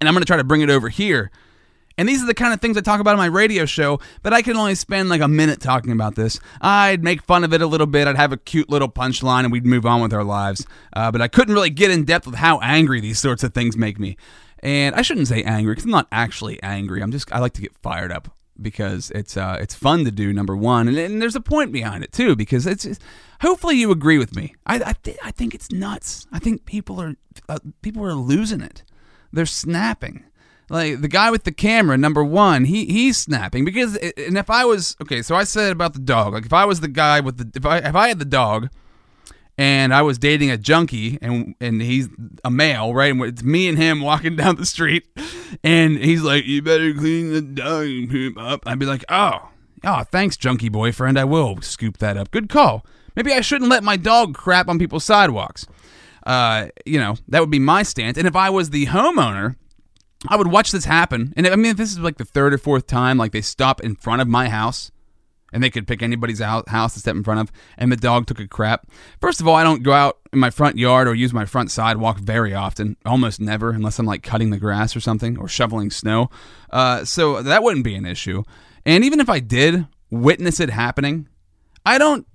and 0.00 0.08
i'm 0.08 0.14
going 0.14 0.22
to 0.22 0.26
try 0.26 0.36
to 0.36 0.44
bring 0.44 0.60
it 0.60 0.68
over 0.68 0.90
here 0.90 1.30
And 1.96 2.08
these 2.08 2.22
are 2.22 2.26
the 2.26 2.34
kind 2.34 2.52
of 2.52 2.60
things 2.60 2.76
I 2.76 2.80
talk 2.80 3.00
about 3.00 3.12
on 3.12 3.18
my 3.18 3.26
radio 3.26 3.64
show, 3.66 4.00
but 4.22 4.32
I 4.32 4.42
can 4.42 4.56
only 4.56 4.74
spend 4.74 5.08
like 5.08 5.20
a 5.20 5.28
minute 5.28 5.60
talking 5.60 5.92
about 5.92 6.16
this. 6.16 6.40
I'd 6.60 7.04
make 7.04 7.22
fun 7.22 7.44
of 7.44 7.52
it 7.52 7.62
a 7.62 7.66
little 7.66 7.86
bit. 7.86 8.08
I'd 8.08 8.16
have 8.16 8.32
a 8.32 8.36
cute 8.36 8.68
little 8.68 8.88
punchline 8.88 9.44
and 9.44 9.52
we'd 9.52 9.66
move 9.66 9.86
on 9.86 10.00
with 10.00 10.12
our 10.12 10.24
lives. 10.24 10.66
Uh, 10.92 11.12
but 11.12 11.20
I 11.22 11.28
couldn't 11.28 11.54
really 11.54 11.70
get 11.70 11.90
in 11.90 12.04
depth 12.04 12.26
with 12.26 12.36
how 12.36 12.58
angry 12.60 13.00
these 13.00 13.20
sorts 13.20 13.44
of 13.44 13.54
things 13.54 13.76
make 13.76 13.98
me. 13.98 14.16
And 14.58 14.94
I 14.94 15.02
shouldn't 15.02 15.28
say 15.28 15.42
angry 15.44 15.72
because 15.72 15.84
I'm 15.84 15.90
not 15.90 16.08
actually 16.10 16.60
angry. 16.62 17.02
I'm 17.02 17.12
just, 17.12 17.32
I 17.32 17.38
like 17.38 17.52
to 17.54 17.62
get 17.62 17.76
fired 17.82 18.10
up 18.10 18.28
because 18.60 19.10
it's 19.10 19.36
uh, 19.36 19.58
it's 19.60 19.74
fun 19.74 20.04
to 20.04 20.10
do. 20.10 20.32
Number 20.32 20.56
one, 20.56 20.88
and, 20.88 20.96
and 20.96 21.20
there's 21.20 21.36
a 21.36 21.40
point 21.40 21.72
behind 21.72 22.04
it 22.04 22.12
too 22.12 22.36
because 22.36 22.66
it's. 22.66 22.86
hopefully 23.40 23.76
you 23.76 23.90
agree 23.90 24.18
with 24.18 24.34
me. 24.34 24.54
I 24.66 24.76
I, 24.76 24.92
th- 25.02 25.18
I 25.22 25.30
think 25.32 25.54
it's 25.54 25.70
nuts. 25.70 26.26
I 26.32 26.38
think 26.38 26.64
people 26.64 27.00
are 27.00 27.14
uh, 27.48 27.58
people 27.82 28.04
are 28.04 28.14
losing 28.14 28.60
it. 28.60 28.82
They're 29.32 29.46
snapping. 29.46 30.24
Like 30.70 31.00
the 31.00 31.08
guy 31.08 31.30
with 31.30 31.44
the 31.44 31.52
camera, 31.52 31.96
number 31.98 32.24
one, 32.24 32.64
he 32.64 32.86
he's 32.86 33.16
snapping 33.18 33.64
because. 33.64 33.96
And 33.96 34.38
if 34.38 34.48
I 34.48 34.64
was 34.64 34.96
okay, 35.02 35.22
so 35.22 35.36
I 35.36 35.44
said 35.44 35.72
about 35.72 35.92
the 35.92 35.98
dog. 35.98 36.32
Like 36.32 36.46
if 36.46 36.52
I 36.52 36.64
was 36.64 36.80
the 36.80 36.88
guy 36.88 37.20
with 37.20 37.36
the 37.36 37.58
if 37.58 37.66
I 37.66 37.78
if 37.78 37.94
I 37.94 38.08
had 38.08 38.18
the 38.18 38.24
dog 38.24 38.70
and 39.56 39.94
I 39.94 40.02
was 40.02 40.18
dating 40.18 40.50
a 40.50 40.56
junkie, 40.56 41.18
and 41.22 41.54
and 41.60 41.80
he's 41.80 42.08
a 42.44 42.50
male, 42.50 42.92
right? 42.92 43.12
And 43.12 43.22
it's 43.22 43.42
me 43.42 43.68
and 43.68 43.78
him 43.78 44.00
walking 44.00 44.36
down 44.36 44.56
the 44.56 44.66
street, 44.66 45.06
and 45.62 45.96
he's 45.98 46.22
like, 46.22 46.44
"You 46.46 46.62
better 46.62 46.92
clean 46.92 47.32
the 47.32 47.42
dog 47.42 48.10
poop 48.10 48.38
up." 48.38 48.62
I'd 48.66 48.78
be 48.78 48.86
like, 48.86 49.04
"Oh, 49.08 49.50
oh, 49.84 50.04
thanks, 50.04 50.36
junkie 50.36 50.68
boyfriend. 50.68 51.18
I 51.18 51.24
will 51.24 51.60
scoop 51.62 51.98
that 51.98 52.16
up. 52.16 52.30
Good 52.30 52.48
call. 52.48 52.84
Maybe 53.16 53.32
I 53.32 53.42
shouldn't 53.42 53.70
let 53.70 53.84
my 53.84 53.96
dog 53.96 54.34
crap 54.34 54.68
on 54.68 54.78
people's 54.78 55.04
sidewalks." 55.04 55.66
Uh, 56.26 56.68
you 56.86 56.98
know, 56.98 57.16
that 57.28 57.40
would 57.40 57.50
be 57.50 57.58
my 57.58 57.82
stance. 57.82 58.16
And 58.16 58.26
if 58.26 58.34
I 58.34 58.48
was 58.48 58.70
the 58.70 58.86
homeowner, 58.86 59.56
I 60.28 60.36
would 60.36 60.46
watch 60.46 60.72
this 60.72 60.84
happen. 60.84 61.32
And 61.36 61.46
I 61.46 61.56
mean, 61.56 61.72
if 61.72 61.76
this 61.76 61.92
is 61.92 61.98
like 61.98 62.18
the 62.18 62.24
third 62.24 62.54
or 62.54 62.58
fourth 62.58 62.86
time, 62.86 63.18
like 63.18 63.32
they 63.32 63.40
stop 63.40 63.80
in 63.82 63.96
front 63.96 64.22
of 64.22 64.28
my 64.28 64.48
house 64.48 64.90
and 65.52 65.62
they 65.62 65.70
could 65.70 65.86
pick 65.86 66.02
anybody's 66.02 66.40
house 66.40 66.94
to 66.94 67.00
step 67.00 67.14
in 67.14 67.22
front 67.22 67.40
of, 67.40 67.52
and 67.78 67.92
the 67.92 67.96
dog 67.96 68.26
took 68.26 68.40
a 68.40 68.48
crap. 68.48 68.88
First 69.20 69.40
of 69.40 69.46
all, 69.46 69.54
I 69.54 69.62
don't 69.62 69.84
go 69.84 69.92
out 69.92 70.18
in 70.32 70.40
my 70.40 70.50
front 70.50 70.78
yard 70.78 71.06
or 71.06 71.14
use 71.14 71.32
my 71.32 71.44
front 71.44 71.70
sidewalk 71.70 72.18
very 72.18 72.52
often, 72.52 72.96
almost 73.06 73.40
never, 73.40 73.70
unless 73.70 74.00
I'm 74.00 74.06
like 74.06 74.24
cutting 74.24 74.50
the 74.50 74.58
grass 74.58 74.96
or 74.96 75.00
something 75.00 75.38
or 75.38 75.46
shoveling 75.46 75.92
snow. 75.92 76.28
Uh, 76.70 77.04
so 77.04 77.40
that 77.40 77.62
wouldn't 77.62 77.84
be 77.84 77.94
an 77.94 78.04
issue. 78.04 78.42
And 78.84 79.04
even 79.04 79.20
if 79.20 79.28
I 79.28 79.38
did 79.38 79.86
witness 80.10 80.58
it 80.58 80.70
happening, 80.70 81.28
I 81.86 81.98
don't. 81.98 82.26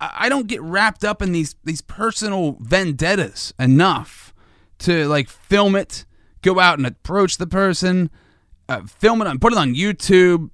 I 0.00 0.28
don't 0.28 0.46
get 0.46 0.62
wrapped 0.62 1.04
up 1.04 1.22
in 1.22 1.32
these 1.32 1.56
these 1.64 1.80
personal 1.80 2.56
vendettas 2.60 3.52
enough 3.58 4.32
to 4.78 5.08
like 5.08 5.28
film 5.28 5.74
it, 5.74 6.04
go 6.42 6.60
out 6.60 6.78
and 6.78 6.86
approach 6.86 7.36
the 7.36 7.46
person, 7.46 8.10
uh, 8.68 8.82
film 8.82 9.20
it 9.22 9.26
on, 9.26 9.38
put 9.38 9.52
it 9.52 9.58
on 9.58 9.74
YouTube, 9.74 10.50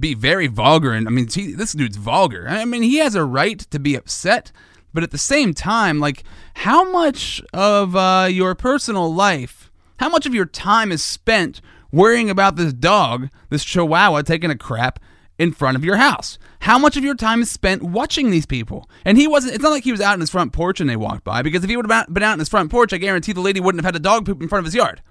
be 0.00 0.14
very 0.14 0.46
vulgar. 0.46 0.92
And 0.92 1.06
I 1.06 1.10
mean, 1.10 1.28
he, 1.28 1.52
this 1.52 1.72
dude's 1.72 1.96
vulgar. 1.96 2.46
I 2.48 2.64
mean, 2.64 2.82
he 2.82 2.98
has 2.98 3.14
a 3.14 3.24
right 3.24 3.58
to 3.58 3.78
be 3.78 3.94
upset, 3.94 4.50
but 4.94 5.02
at 5.02 5.10
the 5.10 5.18
same 5.18 5.52
time, 5.54 6.00
like, 6.00 6.24
how 6.54 6.90
much 6.90 7.42
of 7.52 7.94
uh, 7.94 8.28
your 8.30 8.54
personal 8.54 9.12
life, 9.12 9.70
how 9.98 10.08
much 10.08 10.26
of 10.26 10.34
your 10.34 10.46
time 10.46 10.90
is 10.90 11.02
spent 11.02 11.60
worrying 11.92 12.30
about 12.30 12.56
this 12.56 12.72
dog, 12.72 13.28
this 13.50 13.64
chihuahua 13.64 14.22
taking 14.22 14.50
a 14.50 14.56
crap 14.56 14.98
in 15.38 15.52
front 15.52 15.76
of 15.76 15.84
your 15.84 15.96
house? 15.96 16.38
How 16.60 16.78
much 16.78 16.96
of 16.96 17.04
your 17.04 17.14
time 17.14 17.42
is 17.42 17.50
spent 17.50 17.82
watching 17.82 18.30
these 18.30 18.46
people? 18.46 18.88
And 19.04 19.16
he 19.16 19.26
wasn't, 19.28 19.54
it's 19.54 19.62
not 19.62 19.70
like 19.70 19.84
he 19.84 19.92
was 19.92 20.00
out 20.00 20.14
in 20.14 20.20
his 20.20 20.30
front 20.30 20.52
porch 20.52 20.80
and 20.80 20.90
they 20.90 20.96
walked 20.96 21.24
by, 21.24 21.42
because 21.42 21.62
if 21.64 21.70
he 21.70 21.76
would 21.76 21.90
have 21.90 22.12
been 22.12 22.22
out 22.22 22.32
in 22.34 22.38
his 22.40 22.48
front 22.48 22.70
porch, 22.70 22.92
I 22.92 22.98
guarantee 22.98 23.32
the 23.32 23.40
lady 23.40 23.60
wouldn't 23.60 23.84
have 23.84 23.94
had 23.94 24.00
a 24.00 24.02
dog 24.02 24.26
poop 24.26 24.42
in 24.42 24.48
front 24.48 24.60
of 24.60 24.64
his 24.66 24.74
yard. 24.74 25.02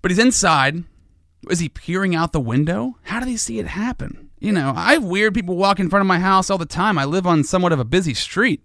But 0.00 0.10
he's 0.10 0.18
inside. 0.18 0.84
Is 1.48 1.60
he 1.60 1.68
peering 1.68 2.14
out 2.14 2.32
the 2.32 2.40
window? 2.40 2.98
How 3.02 3.20
do 3.20 3.26
they 3.26 3.36
see 3.36 3.58
it 3.58 3.66
happen? 3.66 4.30
You 4.38 4.52
know, 4.52 4.72
I 4.76 4.94
have 4.94 5.04
weird 5.04 5.34
people 5.34 5.56
walk 5.56 5.78
in 5.78 5.88
front 5.88 6.00
of 6.00 6.06
my 6.08 6.18
house 6.18 6.50
all 6.50 6.58
the 6.58 6.66
time. 6.66 6.98
I 6.98 7.04
live 7.04 7.26
on 7.26 7.44
somewhat 7.44 7.72
of 7.72 7.78
a 7.78 7.84
busy 7.84 8.14
street. 8.14 8.64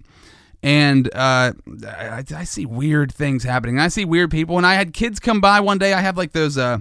And 0.64 1.08
uh, 1.14 1.54
I, 1.88 2.24
I, 2.36 2.44
see 2.44 2.66
weird 2.66 3.14
things 3.14 3.44
happening. 3.44 3.80
I 3.80 3.90
see 3.90 4.06
weird 4.06 4.32
people. 4.32 4.58
And 4.58 4.66
I 4.66 4.74
had 4.74 4.92
kids 4.92 5.20
come 5.20 5.40
by 5.40 5.60
one 5.60 5.78
day. 5.78 5.94
I 5.94 6.02
have 6.02 6.18
like 6.18 6.32
those 6.32 6.58
uh, 6.58 6.80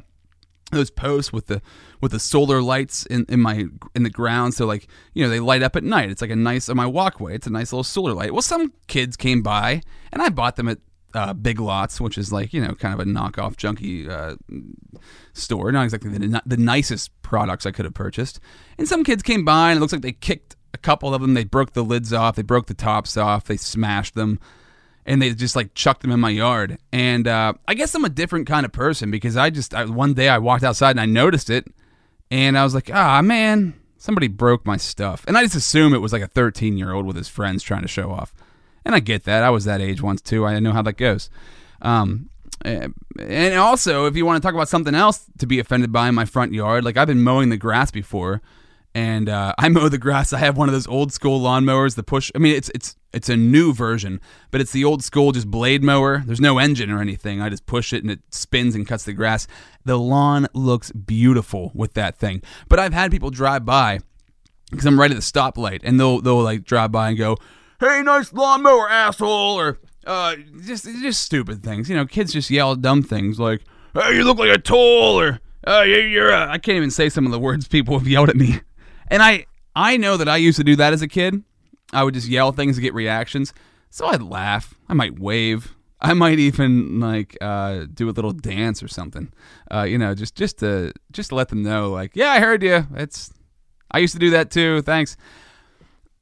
those 0.72 0.90
posts 0.90 1.32
with 1.32 1.46
the 1.46 1.62
with 2.00 2.12
the 2.12 2.18
solar 2.18 2.60
lights 2.60 3.06
in, 3.06 3.24
in 3.28 3.40
my 3.40 3.66
in 3.94 4.02
the 4.02 4.10
ground. 4.10 4.54
So 4.54 4.66
like 4.66 4.88
you 5.14 5.22
know 5.22 5.30
they 5.30 5.40
light 5.40 5.62
up 5.62 5.76
at 5.76 5.84
night. 5.84 6.10
It's 6.10 6.20
like 6.20 6.30
a 6.30 6.36
nice 6.36 6.68
on 6.68 6.76
my 6.76 6.86
walkway. 6.86 7.34
It's 7.34 7.46
a 7.46 7.50
nice 7.50 7.72
little 7.72 7.84
solar 7.84 8.12
light. 8.12 8.32
Well, 8.32 8.42
some 8.42 8.72
kids 8.88 9.16
came 9.16 9.42
by 9.42 9.82
and 10.12 10.22
I 10.22 10.28
bought 10.28 10.56
them 10.56 10.68
at 10.68 10.78
uh, 11.14 11.32
Big 11.32 11.60
Lots, 11.60 12.00
which 12.00 12.18
is 12.18 12.32
like 12.32 12.52
you 12.52 12.60
know 12.60 12.74
kind 12.74 12.92
of 12.92 13.00
a 13.00 13.04
knockoff 13.04 13.56
junkie 13.56 14.08
uh, 14.08 14.36
store, 15.32 15.72
not 15.72 15.84
exactly 15.84 16.10
the, 16.10 16.42
the 16.44 16.56
nicest 16.56 17.10
products 17.22 17.64
I 17.64 17.70
could 17.70 17.84
have 17.84 17.94
purchased. 17.94 18.40
And 18.78 18.86
some 18.88 19.04
kids 19.04 19.22
came 19.22 19.44
by, 19.44 19.70
and 19.70 19.78
it 19.78 19.80
looks 19.80 19.92
like 19.92 20.02
they 20.02 20.12
kicked 20.12 20.56
a 20.74 20.78
couple 20.78 21.14
of 21.14 21.22
them. 21.22 21.34
They 21.34 21.44
broke 21.44 21.72
the 21.72 21.84
lids 21.84 22.12
off, 22.12 22.36
they 22.36 22.42
broke 22.42 22.66
the 22.66 22.74
tops 22.74 23.16
off, 23.16 23.44
they 23.44 23.56
smashed 23.56 24.14
them, 24.14 24.38
and 25.06 25.22
they 25.22 25.32
just 25.32 25.56
like 25.56 25.72
chucked 25.74 26.02
them 26.02 26.10
in 26.10 26.20
my 26.20 26.30
yard. 26.30 26.78
And 26.92 27.26
uh, 27.26 27.54
I 27.66 27.74
guess 27.74 27.94
I'm 27.94 28.04
a 28.04 28.10
different 28.10 28.46
kind 28.46 28.66
of 28.66 28.72
person 28.72 29.10
because 29.10 29.36
I 29.36 29.50
just 29.50 29.72
I, 29.72 29.84
one 29.84 30.14
day 30.14 30.28
I 30.28 30.38
walked 30.38 30.64
outside 30.64 30.90
and 30.90 31.00
I 31.00 31.06
noticed 31.06 31.48
it, 31.48 31.66
and 32.30 32.58
I 32.58 32.64
was 32.64 32.74
like, 32.74 32.90
ah 32.92 33.22
man, 33.22 33.74
somebody 33.96 34.28
broke 34.28 34.66
my 34.66 34.76
stuff, 34.76 35.24
and 35.26 35.38
I 35.38 35.42
just 35.42 35.54
assume 35.54 35.94
it 35.94 36.02
was 36.02 36.12
like 36.12 36.22
a 36.22 36.28
13 36.28 36.76
year 36.76 36.92
old 36.92 37.06
with 37.06 37.16
his 37.16 37.28
friends 37.28 37.62
trying 37.62 37.82
to 37.82 37.88
show 37.88 38.10
off. 38.10 38.34
And 38.84 38.94
I 38.94 39.00
get 39.00 39.24
that. 39.24 39.42
I 39.42 39.50
was 39.50 39.64
that 39.64 39.80
age 39.80 40.02
once 40.02 40.20
too. 40.20 40.44
I 40.44 40.58
know 40.58 40.72
how 40.72 40.82
that 40.82 40.94
goes. 40.94 41.30
Um, 41.80 42.30
and 42.64 43.54
also, 43.54 44.06
if 44.06 44.16
you 44.16 44.24
want 44.26 44.42
to 44.42 44.46
talk 44.46 44.54
about 44.54 44.68
something 44.68 44.94
else 44.94 45.26
to 45.38 45.46
be 45.46 45.58
offended 45.58 45.92
by 45.92 46.08
in 46.08 46.14
my 46.14 46.24
front 46.24 46.52
yard, 46.52 46.84
like 46.84 46.96
I've 46.96 47.08
been 47.08 47.22
mowing 47.22 47.48
the 47.48 47.56
grass 47.56 47.90
before, 47.90 48.42
and 48.96 49.28
uh, 49.28 49.52
I 49.58 49.68
mow 49.68 49.88
the 49.88 49.98
grass. 49.98 50.32
I 50.32 50.38
have 50.38 50.56
one 50.56 50.68
of 50.68 50.72
those 50.72 50.86
old 50.86 51.12
school 51.12 51.40
lawnmowers, 51.40 51.94
the 51.94 52.02
push. 52.02 52.32
I 52.34 52.38
mean, 52.38 52.56
it's 52.56 52.70
it's 52.70 52.96
it's 53.12 53.28
a 53.28 53.36
new 53.36 53.72
version, 53.72 54.20
but 54.50 54.60
it's 54.60 54.72
the 54.72 54.84
old 54.84 55.04
school 55.04 55.32
just 55.32 55.50
blade 55.50 55.84
mower. 55.84 56.22
There's 56.26 56.40
no 56.40 56.58
engine 56.58 56.90
or 56.90 57.00
anything. 57.00 57.40
I 57.40 57.50
just 57.50 57.66
push 57.66 57.92
it 57.92 58.02
and 58.02 58.10
it 58.10 58.20
spins 58.30 58.74
and 58.74 58.86
cuts 58.86 59.04
the 59.04 59.12
grass. 59.12 59.46
The 59.84 59.98
lawn 59.98 60.48
looks 60.54 60.90
beautiful 60.92 61.70
with 61.74 61.92
that 61.94 62.16
thing. 62.16 62.42
But 62.68 62.78
I've 62.78 62.94
had 62.94 63.10
people 63.10 63.30
drive 63.30 63.64
by 63.64 64.00
because 64.70 64.86
I'm 64.86 64.98
right 64.98 65.10
at 65.10 65.16
the 65.16 65.22
stoplight, 65.22 65.80
and 65.84 66.00
they'll 66.00 66.20
they'll 66.20 66.42
like 66.42 66.64
drive 66.64 66.90
by 66.90 67.10
and 67.10 67.18
go, 67.18 67.36
hey, 67.78 68.02
nice 68.02 68.32
lawnmower, 68.32 68.88
asshole, 68.88 69.60
or 69.60 69.78
uh, 70.06 70.36
just 70.64 70.86
just 70.86 71.22
stupid 71.22 71.62
things. 71.62 71.90
You 71.90 71.96
know, 71.96 72.06
kids 72.06 72.32
just 72.32 72.50
yell 72.50 72.74
dumb 72.74 73.02
things 73.02 73.38
like, 73.38 73.60
hey, 73.92 74.16
you 74.16 74.24
look 74.24 74.38
like 74.38 74.50
a 74.50 74.58
tool, 74.58 75.20
or 75.20 75.40
uh, 75.66 75.82
you're, 75.82 76.30
a... 76.30 76.48
I 76.48 76.56
can't 76.58 76.76
even 76.76 76.90
say 76.90 77.10
some 77.10 77.26
of 77.26 77.32
the 77.32 77.38
words 77.38 77.68
people 77.68 77.98
have 77.98 78.08
yelled 78.08 78.30
at 78.30 78.36
me. 78.36 78.60
And 79.08 79.22
I, 79.22 79.46
I 79.74 79.96
know 79.96 80.16
that 80.16 80.28
I 80.28 80.36
used 80.36 80.58
to 80.58 80.64
do 80.64 80.76
that 80.76 80.92
as 80.92 81.02
a 81.02 81.08
kid. 81.08 81.42
I 81.92 82.02
would 82.02 82.14
just 82.14 82.28
yell 82.28 82.52
things 82.52 82.76
to 82.76 82.82
get 82.82 82.94
reactions. 82.94 83.52
So 83.90 84.06
I'd 84.06 84.22
laugh. 84.22 84.74
I 84.88 84.94
might 84.94 85.18
wave. 85.18 85.74
I 86.00 86.12
might 86.12 86.38
even 86.38 87.00
like 87.00 87.36
uh, 87.40 87.86
do 87.92 88.08
a 88.08 88.12
little 88.12 88.32
dance 88.32 88.82
or 88.82 88.88
something. 88.88 89.32
Uh, 89.72 89.82
you 89.82 89.96
know, 89.96 90.14
just 90.14 90.34
just 90.34 90.58
to 90.58 90.92
just 91.10 91.30
to 91.30 91.34
let 91.34 91.48
them 91.48 91.62
know, 91.62 91.90
like, 91.90 92.14
yeah, 92.14 92.30
I 92.30 92.40
heard 92.40 92.62
you. 92.62 92.86
It's 92.94 93.32
I 93.90 93.98
used 93.98 94.12
to 94.12 94.20
do 94.20 94.30
that 94.30 94.50
too. 94.50 94.82
Thanks 94.82 95.16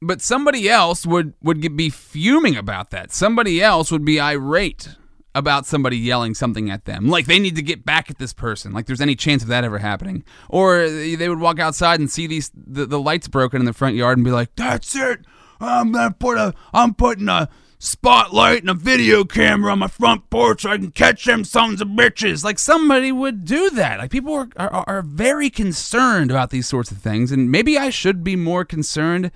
but 0.01 0.21
somebody 0.21 0.69
else 0.69 1.05
would 1.05 1.33
would 1.41 1.75
be 1.75 1.89
fuming 1.89 2.55
about 2.55 2.91
that. 2.91 3.11
Somebody 3.11 3.61
else 3.61 3.91
would 3.91 4.05
be 4.05 4.19
irate 4.19 4.89
about 5.35 5.65
somebody 5.65 5.97
yelling 5.97 6.33
something 6.33 6.71
at 6.71 6.85
them. 6.85 7.09
Like 7.09 7.25
they 7.25 7.37
need 7.37 7.57
to 7.57 7.61
get 7.61 7.85
back 7.85 8.09
at 8.09 8.17
this 8.17 8.33
person. 8.33 8.71
Like 8.71 8.87
there's 8.87 9.01
any 9.01 9.15
chance 9.15 9.43
of 9.43 9.49
that 9.49 9.63
ever 9.63 9.77
happening. 9.77 10.23
Or 10.49 10.89
they 10.89 11.29
would 11.29 11.41
walk 11.41 11.59
outside 11.59 11.99
and 11.99 12.09
see 12.09 12.25
these 12.25 12.49
the, 12.55 12.85
the 12.85 12.99
lights 12.99 13.27
broken 13.27 13.61
in 13.61 13.65
the 13.65 13.73
front 13.73 13.95
yard 13.95 14.17
and 14.17 14.25
be 14.25 14.31
like, 14.31 14.55
"That's 14.55 14.95
it. 14.95 15.25
I'm 15.59 15.93
to 15.93 16.15
put 16.17 16.37
a 16.37 16.53
I'm 16.73 16.95
putting 16.95 17.27
a 17.27 17.49
spotlight 17.77 18.61
and 18.61 18.69
a 18.69 18.73
video 18.73 19.25
camera 19.25 19.73
on 19.73 19.79
my 19.79 19.87
front 19.87 20.29
porch 20.29 20.61
so 20.61 20.71
I 20.71 20.77
can 20.77 20.91
catch 20.91 21.25
them 21.25 21.43
sons 21.43 21.81
of 21.81 21.89
bitches." 21.89 22.45
Like 22.45 22.57
somebody 22.57 23.11
would 23.11 23.43
do 23.43 23.69
that. 23.71 23.99
Like 23.99 24.11
people 24.11 24.33
are 24.33 24.49
are, 24.55 24.83
are 24.87 25.01
very 25.01 25.49
concerned 25.49 26.31
about 26.31 26.49
these 26.49 26.67
sorts 26.67 26.91
of 26.91 26.99
things 26.99 27.31
and 27.33 27.51
maybe 27.51 27.77
I 27.77 27.89
should 27.89 28.23
be 28.23 28.37
more 28.37 28.63
concerned 28.63 29.31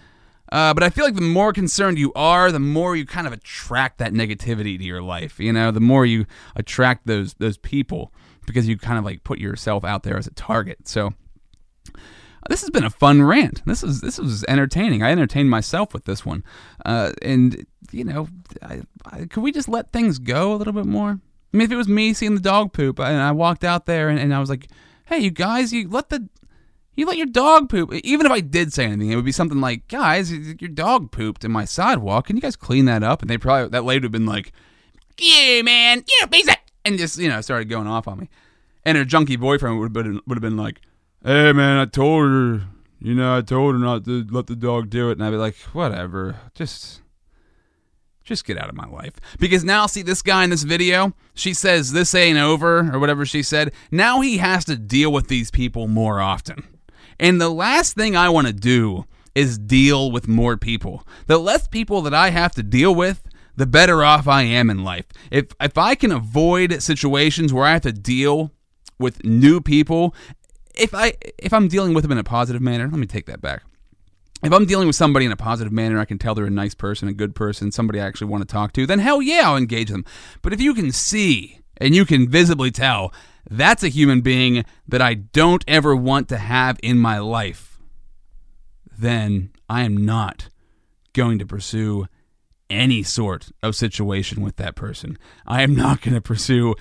uh, 0.51 0.73
but 0.73 0.83
I 0.83 0.89
feel 0.89 1.05
like 1.05 1.15
the 1.15 1.21
more 1.21 1.53
concerned 1.53 1.99
you 1.99 2.11
are, 2.13 2.51
the 2.51 2.59
more 2.59 2.95
you 2.95 3.05
kind 3.05 3.27
of 3.27 3.33
attract 3.33 3.99
that 3.99 4.13
negativity 4.13 4.77
to 4.77 4.83
your 4.83 5.01
life. 5.01 5.39
You 5.39 5.53
know, 5.53 5.71
the 5.71 5.79
more 5.79 6.05
you 6.05 6.25
attract 6.55 7.05
those 7.07 7.35
those 7.35 7.57
people 7.57 8.11
because 8.45 8.67
you 8.67 8.77
kind 8.77 8.97
of 8.97 9.05
like 9.05 9.23
put 9.23 9.39
yourself 9.39 9.83
out 9.83 10.03
there 10.03 10.17
as 10.17 10.27
a 10.27 10.33
target. 10.33 10.87
So 10.87 11.13
this 12.49 12.61
has 12.61 12.71
been 12.71 12.83
a 12.83 12.89
fun 12.89 13.21
rant. 13.21 13.61
This 13.65 13.83
is 13.83 14.01
this 14.01 14.17
was 14.17 14.43
entertaining. 14.47 15.03
I 15.03 15.11
entertained 15.11 15.49
myself 15.49 15.93
with 15.93 16.05
this 16.05 16.25
one. 16.25 16.43
Uh, 16.83 17.11
and 17.21 17.65
you 17.91 18.03
know, 18.03 18.27
I, 18.61 18.81
I, 19.05 19.25
could 19.25 19.43
we 19.43 19.51
just 19.51 19.69
let 19.69 19.91
things 19.91 20.19
go 20.19 20.53
a 20.53 20.55
little 20.55 20.73
bit 20.73 20.85
more? 20.85 21.19
I 21.53 21.57
mean, 21.57 21.65
if 21.65 21.71
it 21.71 21.75
was 21.75 21.87
me 21.87 22.13
seeing 22.13 22.35
the 22.35 22.41
dog 22.41 22.73
poop 22.73 22.99
and 22.99 23.21
I 23.21 23.31
walked 23.31 23.63
out 23.63 23.85
there 23.85 24.09
and, 24.09 24.19
and 24.19 24.33
I 24.33 24.39
was 24.39 24.49
like, 24.49 24.67
"Hey, 25.05 25.19
you 25.19 25.31
guys, 25.31 25.73
you 25.73 25.87
let 25.87 26.09
the 26.09 26.27
you 26.99 27.05
let 27.05 27.17
your 27.17 27.25
dog 27.25 27.69
poop. 27.69 27.93
Even 27.93 28.25
if 28.25 28.31
I 28.31 28.41
did 28.41 28.73
say 28.73 28.85
anything, 28.85 29.11
it 29.11 29.15
would 29.15 29.25
be 29.25 29.31
something 29.31 29.61
like, 29.61 29.87
guys, 29.87 30.31
your 30.31 30.69
dog 30.69 31.11
pooped 31.11 31.43
in 31.43 31.51
my 31.51 31.65
sidewalk. 31.65 32.27
Can 32.27 32.35
you 32.35 32.41
guys 32.41 32.55
clean 32.55 32.85
that 32.85 33.03
up? 33.03 33.21
And 33.21 33.29
they 33.29 33.37
probably, 33.37 33.69
that 33.69 33.83
lady 33.85 33.99
would 33.99 34.03
have 34.03 34.11
been 34.11 34.25
like, 34.25 34.51
yeah, 35.17 35.61
man, 35.61 36.03
yeah, 36.07 36.25
uh, 36.25 36.27
piece 36.27 36.47
And 36.85 36.97
just, 36.97 37.17
you 37.17 37.29
know, 37.29 37.41
started 37.41 37.69
going 37.69 37.87
off 37.87 38.07
on 38.07 38.19
me. 38.19 38.29
and 38.85 38.97
her 38.97 39.05
junkie 39.05 39.35
boyfriend 39.35 39.77
would 39.79 39.85
have 39.85 39.93
been 39.93 40.21
would 40.25 40.37
have 40.37 40.41
been 40.41 40.57
like, 40.57 40.81
"Hey 41.23 41.51
man, 41.51 41.77
I 41.77 41.85
told 41.85 42.23
her, 42.29 42.61
you 42.99 43.13
know, 43.13 43.37
I 43.37 43.41
told 43.41 43.75
her 43.75 43.79
not 43.79 44.05
to 44.05 44.25
let 44.29 44.47
the 44.47 44.55
dog 44.55 44.89
do 44.89 45.09
it," 45.09 45.13
and 45.13 45.23
I'd 45.23 45.31
be 45.31 45.37
like, 45.37 45.55
"Whatever, 45.73 46.37
just." 46.53 47.01
Just 48.23 48.45
get 48.45 48.59
out 48.59 48.69
of 48.69 48.75
my 48.75 48.85
life. 48.85 49.13
Because 49.39 49.63
now, 49.63 49.87
see, 49.87 50.03
this 50.03 50.21
guy 50.21 50.43
in 50.43 50.51
this 50.51 50.61
video, 50.61 51.13
she 51.33 51.51
says 51.51 51.93
this 51.93 52.13
ain't 52.13 52.37
over, 52.37 52.93
or 52.93 52.99
whatever 52.99 53.25
she 53.25 53.41
said. 53.41 53.73
Now 53.89 54.21
he 54.21 54.37
has 54.37 54.65
to 54.65 54.75
deal 54.75 55.11
with 55.11 55.29
these 55.29 55.49
people 55.49 55.87
more 55.87 56.19
often. 56.19 56.63
And 57.19 57.39
the 57.39 57.49
last 57.49 57.95
thing 57.95 58.15
I 58.15 58.29
want 58.29 58.47
to 58.47 58.53
do 58.53 59.05
is 59.35 59.57
deal 59.57 60.11
with 60.11 60.27
more 60.27 60.57
people. 60.57 61.05
The 61.27 61.37
less 61.37 61.67
people 61.67 62.01
that 62.01 62.13
I 62.13 62.29
have 62.29 62.53
to 62.53 62.63
deal 62.63 62.95
with, 62.95 63.23
the 63.55 63.65
better 63.65 64.03
off 64.03 64.27
I 64.27 64.43
am 64.43 64.69
in 64.69 64.83
life. 64.83 65.05
If 65.31 65.47
if 65.59 65.77
I 65.77 65.95
can 65.95 66.11
avoid 66.11 66.81
situations 66.81 67.53
where 67.53 67.65
I 67.65 67.73
have 67.73 67.81
to 67.81 67.91
deal 67.91 68.51
with 68.97 69.23
new 69.25 69.59
people, 69.61 70.15
if 70.75 70.93
I 70.93 71.13
if 71.37 71.53
I'm 71.53 71.67
dealing 71.67 71.93
with 71.93 72.03
them 72.03 72.13
in 72.13 72.17
a 72.17 72.23
positive 72.23 72.61
manner, 72.61 72.87
let 72.87 72.99
me 72.99 73.05
take 73.05 73.25
that 73.25 73.41
back. 73.41 73.63
If 74.41 74.53
I'm 74.53 74.65
dealing 74.65 74.87
with 74.87 74.95
somebody 74.95 75.25
in 75.25 75.33
a 75.33 75.37
positive 75.37 75.73
manner, 75.73 75.99
I 75.99 76.05
can 76.05 76.17
tell 76.17 76.33
they're 76.33 76.45
a 76.45 76.49
nice 76.49 76.73
person, 76.73 77.09
a 77.09 77.13
good 77.13 77.35
person, 77.35 77.73
somebody 77.73 77.99
I 77.99 78.07
actually 78.07 78.27
want 78.27 78.47
to 78.47 78.51
talk 78.51 78.71
to, 78.73 78.85
then 78.85 78.99
hell 78.99 79.21
yeah, 79.21 79.41
I'll 79.43 79.57
engage 79.57 79.89
them. 79.89 80.05
But 80.41 80.53
if 80.53 80.61
you 80.61 80.73
can 80.73 80.93
see 80.93 81.59
and 81.75 81.93
you 81.93 82.05
can 82.05 82.29
visibly 82.29 82.71
tell 82.71 83.13
that's 83.49 83.83
a 83.83 83.89
human 83.89 84.21
being 84.21 84.65
that 84.87 85.01
I 85.01 85.15
don't 85.15 85.63
ever 85.67 85.95
want 85.95 86.29
to 86.29 86.37
have 86.37 86.79
in 86.83 86.99
my 86.99 87.19
life, 87.19 87.79
then 88.97 89.51
I 89.69 89.83
am 89.83 89.97
not 89.97 90.49
going 91.13 91.39
to 91.39 91.45
pursue 91.45 92.07
any 92.69 93.01
sort 93.01 93.51
of 93.63 93.75
situation 93.75 94.41
with 94.41 94.57
that 94.57 94.75
person. 94.75 95.17
I 95.47 95.63
am 95.63 95.75
not 95.75 96.01
going 96.01 96.13
to 96.13 96.21
pursue 96.21 96.75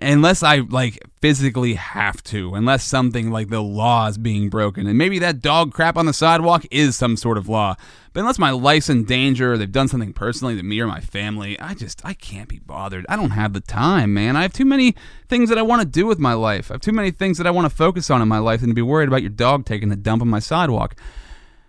unless 0.00 0.42
I 0.42 0.58
like 0.58 1.02
physically 1.20 1.74
have 1.74 2.22
to, 2.24 2.54
unless 2.54 2.84
something 2.84 3.30
like 3.30 3.48
the 3.48 3.62
law 3.62 4.06
is 4.06 4.18
being 4.18 4.48
broken. 4.48 4.86
And 4.86 4.96
maybe 4.96 5.18
that 5.18 5.40
dog 5.40 5.72
crap 5.72 5.96
on 5.96 6.06
the 6.06 6.12
sidewalk 6.12 6.64
is 6.70 6.96
some 6.96 7.16
sort 7.16 7.38
of 7.38 7.48
law. 7.48 7.76
But 8.12 8.20
unless 8.20 8.38
my 8.38 8.50
life's 8.50 8.88
in 8.88 9.04
danger 9.04 9.52
or 9.52 9.58
they've 9.58 9.70
done 9.70 9.88
something 9.88 10.12
personally 10.12 10.56
to 10.56 10.62
me 10.62 10.80
or 10.80 10.86
my 10.86 11.00
family, 11.00 11.58
I 11.60 11.74
just 11.74 12.04
I 12.04 12.14
can't 12.14 12.48
be 12.48 12.58
bothered. 12.58 13.06
I 13.08 13.16
don't 13.16 13.30
have 13.30 13.52
the 13.52 13.60
time, 13.60 14.14
man. 14.14 14.36
I 14.36 14.42
have 14.42 14.52
too 14.52 14.64
many 14.64 14.94
things 15.28 15.48
that 15.48 15.58
I 15.58 15.62
want 15.62 15.82
to 15.82 15.88
do 15.88 16.06
with 16.06 16.18
my 16.18 16.34
life. 16.34 16.70
I 16.70 16.74
have 16.74 16.80
too 16.80 16.92
many 16.92 17.10
things 17.10 17.38
that 17.38 17.46
I 17.46 17.50
want 17.50 17.70
to 17.70 17.76
focus 17.76 18.10
on 18.10 18.22
in 18.22 18.28
my 18.28 18.38
life 18.38 18.60
than 18.60 18.70
to 18.70 18.74
be 18.74 18.82
worried 18.82 19.08
about 19.08 19.22
your 19.22 19.30
dog 19.30 19.66
taking 19.66 19.92
a 19.92 19.96
dump 19.96 20.22
on 20.22 20.28
my 20.28 20.40
sidewalk. 20.40 20.96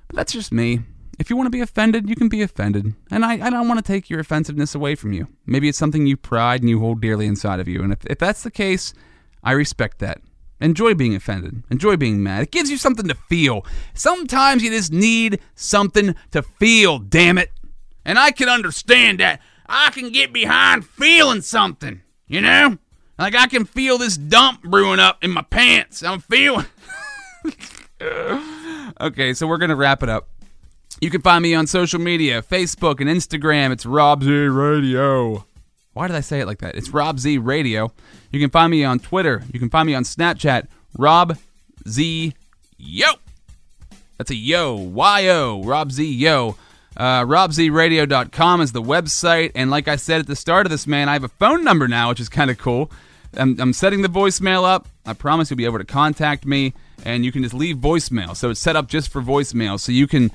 But 0.07 0.15
that's 0.15 0.33
just 0.33 0.51
me. 0.51 0.81
If 1.19 1.29
you 1.29 1.35
want 1.35 1.47
to 1.47 1.51
be 1.51 1.59
offended, 1.59 2.09
you 2.09 2.15
can 2.15 2.29
be 2.29 2.41
offended. 2.41 2.93
And 3.11 3.25
I, 3.25 3.33
I 3.33 3.49
don't 3.49 3.67
want 3.67 3.77
to 3.77 3.85
take 3.85 4.09
your 4.09 4.21
offensiveness 4.21 4.73
away 4.73 4.95
from 4.95 5.11
you. 5.11 5.27
Maybe 5.45 5.67
it's 5.67 5.77
something 5.77 6.07
you 6.07 6.15
pride 6.15 6.61
and 6.61 6.69
you 6.69 6.79
hold 6.79 7.01
dearly 7.01 7.27
inside 7.27 7.59
of 7.59 7.67
you. 7.67 7.83
And 7.83 7.91
if, 7.91 8.05
if 8.05 8.17
that's 8.17 8.43
the 8.43 8.49
case, 8.49 8.93
I 9.43 9.51
respect 9.51 9.99
that. 9.99 10.21
Enjoy 10.61 10.93
being 10.93 11.15
offended. 11.15 11.63
Enjoy 11.69 11.97
being 11.97 12.23
mad. 12.23 12.43
It 12.43 12.51
gives 12.51 12.71
you 12.71 12.77
something 12.77 13.07
to 13.09 13.15
feel. 13.15 13.65
Sometimes 13.93 14.63
you 14.63 14.69
just 14.69 14.93
need 14.93 15.41
something 15.55 16.15
to 16.31 16.41
feel, 16.41 16.99
damn 16.99 17.37
it. 17.37 17.51
And 18.05 18.17
I 18.17 18.31
can 18.31 18.47
understand 18.47 19.19
that. 19.19 19.41
I 19.67 19.91
can 19.91 20.11
get 20.11 20.31
behind 20.31 20.85
feeling 20.85 21.41
something, 21.41 22.01
you 22.27 22.39
know? 22.39 22.77
Like 23.17 23.35
I 23.35 23.47
can 23.47 23.65
feel 23.65 23.97
this 23.97 24.15
dump 24.15 24.63
brewing 24.63 24.99
up 24.99 25.21
in 25.21 25.31
my 25.31 25.41
pants. 25.41 26.01
I'm 26.01 26.21
feeling. 26.21 26.65
okay, 29.01 29.33
so 29.33 29.47
we're 29.47 29.57
going 29.57 29.69
to 29.69 29.75
wrap 29.75 30.01
it 30.01 30.09
up. 30.09 30.29
You 31.01 31.09
can 31.09 31.21
find 31.21 31.41
me 31.41 31.55
on 31.55 31.65
social 31.65 31.99
media 31.99 32.41
Facebook 32.41 32.99
and 32.99 33.09
Instagram. 33.09 33.71
It's 33.71 33.85
Rob 33.85 34.21
Z 34.21 34.29
Radio. 34.29 35.45
Why 35.93 36.07
did 36.07 36.15
I 36.17 36.19
say 36.19 36.41
it 36.41 36.45
like 36.45 36.59
that? 36.59 36.75
It's 36.75 36.89
Rob 36.89 37.19
Z 37.19 37.37
Radio. 37.37 37.93
You 38.31 38.39
can 38.41 38.49
find 38.49 38.69
me 38.69 38.83
on 38.83 38.99
Twitter. 38.99 39.43
You 39.53 39.59
can 39.59 39.69
find 39.69 39.87
me 39.87 39.93
on 39.93 40.03
Snapchat. 40.03 40.67
Rob 40.97 41.37
Z 41.87 42.33
Yo. 42.77 43.11
That's 44.17 44.31
a 44.31 44.35
yo. 44.35 44.75
Y 44.75 45.27
O. 45.29 45.63
Rob 45.63 45.93
Z 45.93 46.03
Yo. 46.05 46.57
Uh, 46.97 47.23
RobZRadio.com 47.23 48.59
is 48.59 48.73
the 48.73 48.81
website. 48.81 49.51
And 49.55 49.71
like 49.71 49.87
I 49.87 49.95
said 49.95 50.19
at 50.19 50.27
the 50.27 50.35
start 50.35 50.65
of 50.65 50.69
this, 50.69 50.85
man, 50.85 51.07
I 51.07 51.13
have 51.13 51.23
a 51.23 51.29
phone 51.29 51.63
number 51.63 51.87
now, 51.87 52.09
which 52.09 52.19
is 52.19 52.27
kind 52.27 52.51
of 52.51 52.57
cool. 52.57 52.91
I'm, 53.37 53.57
I'm 53.61 53.71
setting 53.71 54.01
the 54.01 54.09
voicemail 54.09 54.65
up. 54.65 54.89
I 55.05 55.13
promise 55.13 55.49
you'll 55.49 55.57
be 55.57 55.65
able 55.65 55.77
to 55.77 55.85
contact 55.85 56.45
me, 56.45 56.73
and 57.05 57.23
you 57.23 57.31
can 57.31 57.41
just 57.43 57.53
leave 57.53 57.77
voicemail. 57.77 58.35
So 58.35 58.49
it's 58.49 58.59
set 58.59 58.75
up 58.75 58.87
just 58.89 59.09
for 59.09 59.21
voicemail. 59.21 59.79
So 59.79 59.93
you 59.93 60.07
can 60.07 60.31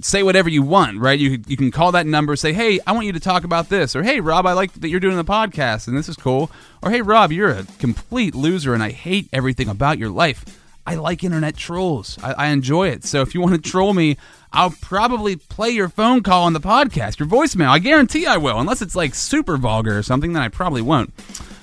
say 0.00 0.22
whatever 0.22 0.48
you 0.48 0.62
want, 0.62 0.98
right? 0.98 1.18
You 1.18 1.40
you 1.46 1.56
can 1.56 1.70
call 1.70 1.92
that 1.92 2.06
number, 2.06 2.34
say, 2.36 2.52
"Hey, 2.52 2.80
I 2.86 2.92
want 2.92 3.06
you 3.06 3.12
to 3.12 3.20
talk 3.20 3.44
about 3.44 3.68
this," 3.68 3.94
or 3.94 4.02
"Hey, 4.02 4.20
Rob, 4.20 4.46
I 4.46 4.52
like 4.52 4.72
that 4.74 4.88
you're 4.88 5.00
doing 5.00 5.16
the 5.16 5.24
podcast, 5.24 5.88
and 5.88 5.96
this 5.96 6.08
is 6.08 6.16
cool," 6.16 6.50
or 6.82 6.90
"Hey, 6.90 7.02
Rob, 7.02 7.32
you're 7.32 7.50
a 7.50 7.66
complete 7.78 8.34
loser, 8.34 8.74
and 8.74 8.82
I 8.82 8.90
hate 8.90 9.28
everything 9.32 9.68
about 9.68 9.98
your 9.98 10.10
life." 10.10 10.44
I 10.84 10.96
like 10.96 11.22
internet 11.22 11.56
trolls. 11.56 12.18
I, 12.22 12.32
I 12.32 12.46
enjoy 12.48 12.88
it. 12.88 13.04
So 13.04 13.20
if 13.20 13.34
you 13.34 13.40
want 13.40 13.54
to 13.54 13.70
troll 13.70 13.94
me, 13.94 14.16
I'll 14.52 14.74
probably 14.80 15.36
play 15.36 15.70
your 15.70 15.88
phone 15.88 16.24
call 16.24 16.42
on 16.42 16.54
the 16.54 16.60
podcast, 16.60 17.20
your 17.20 17.28
voicemail. 17.28 17.68
I 17.68 17.78
guarantee 17.78 18.26
I 18.26 18.36
will, 18.36 18.58
unless 18.58 18.82
it's 18.82 18.96
like 18.96 19.14
super 19.14 19.56
vulgar 19.56 19.96
or 19.96 20.02
something, 20.02 20.32
then 20.32 20.42
I 20.42 20.48
probably 20.48 20.82
won't. 20.82 21.12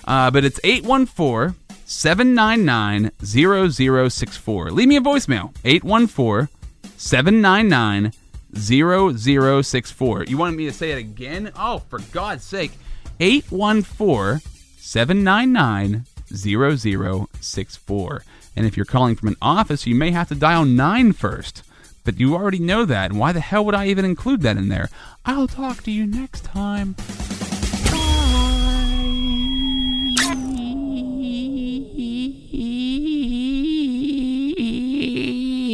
Uh, 0.05 0.31
but 0.31 0.45
it's 0.45 0.59
814 0.63 1.55
799 1.85 3.11
0064. 3.21 4.71
Leave 4.71 4.87
me 4.87 4.95
a 4.95 5.01
voicemail 5.01 5.53
814 5.65 6.47
799 6.97 8.13
0064. 8.55 10.23
You 10.25 10.37
wanted 10.37 10.57
me 10.57 10.65
to 10.65 10.73
say 10.73 10.91
it 10.91 10.97
again? 10.97 11.51
Oh, 11.55 11.79
for 11.89 11.99
God's 12.11 12.43
sake. 12.43 12.71
814 13.19 14.41
799 14.77 16.05
0064. 16.33 18.23
And 18.55 18.65
if 18.65 18.75
you're 18.75 18.85
calling 18.85 19.15
from 19.15 19.29
an 19.29 19.35
office, 19.41 19.87
you 19.87 19.95
may 19.95 20.11
have 20.11 20.27
to 20.29 20.35
dial 20.35 20.65
9 20.65 21.13
first. 21.13 21.63
But 22.03 22.19
you 22.19 22.35
already 22.35 22.59
know 22.59 22.85
that. 22.85 23.11
And 23.11 23.19
why 23.19 23.31
the 23.31 23.39
hell 23.39 23.65
would 23.65 23.75
I 23.75 23.87
even 23.87 24.05
include 24.05 24.41
that 24.41 24.57
in 24.57 24.69
there? 24.69 24.89
I'll 25.25 25.47
talk 25.47 25.83
to 25.83 25.91
you 25.91 26.05
next 26.07 26.43
time. 26.43 26.95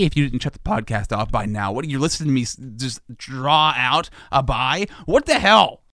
If 0.04 0.18
you 0.18 0.28
didn't 0.28 0.42
shut 0.42 0.54
the 0.54 0.60
podcast 0.60 1.16
off 1.16 1.32
by 1.32 1.46
now, 1.46 1.72
what 1.72 1.86
are 1.86 1.90
you 1.90 2.00
listening 2.00 2.28
to 2.30 2.34
me 2.34 2.46
just 2.76 3.00
draw 3.18 3.74
out 3.76 4.10
uh, 4.32 4.40
a 4.40 4.44
bye? 4.44 4.88
What 5.06 5.26
the 5.26 5.40
hell? 5.40 5.82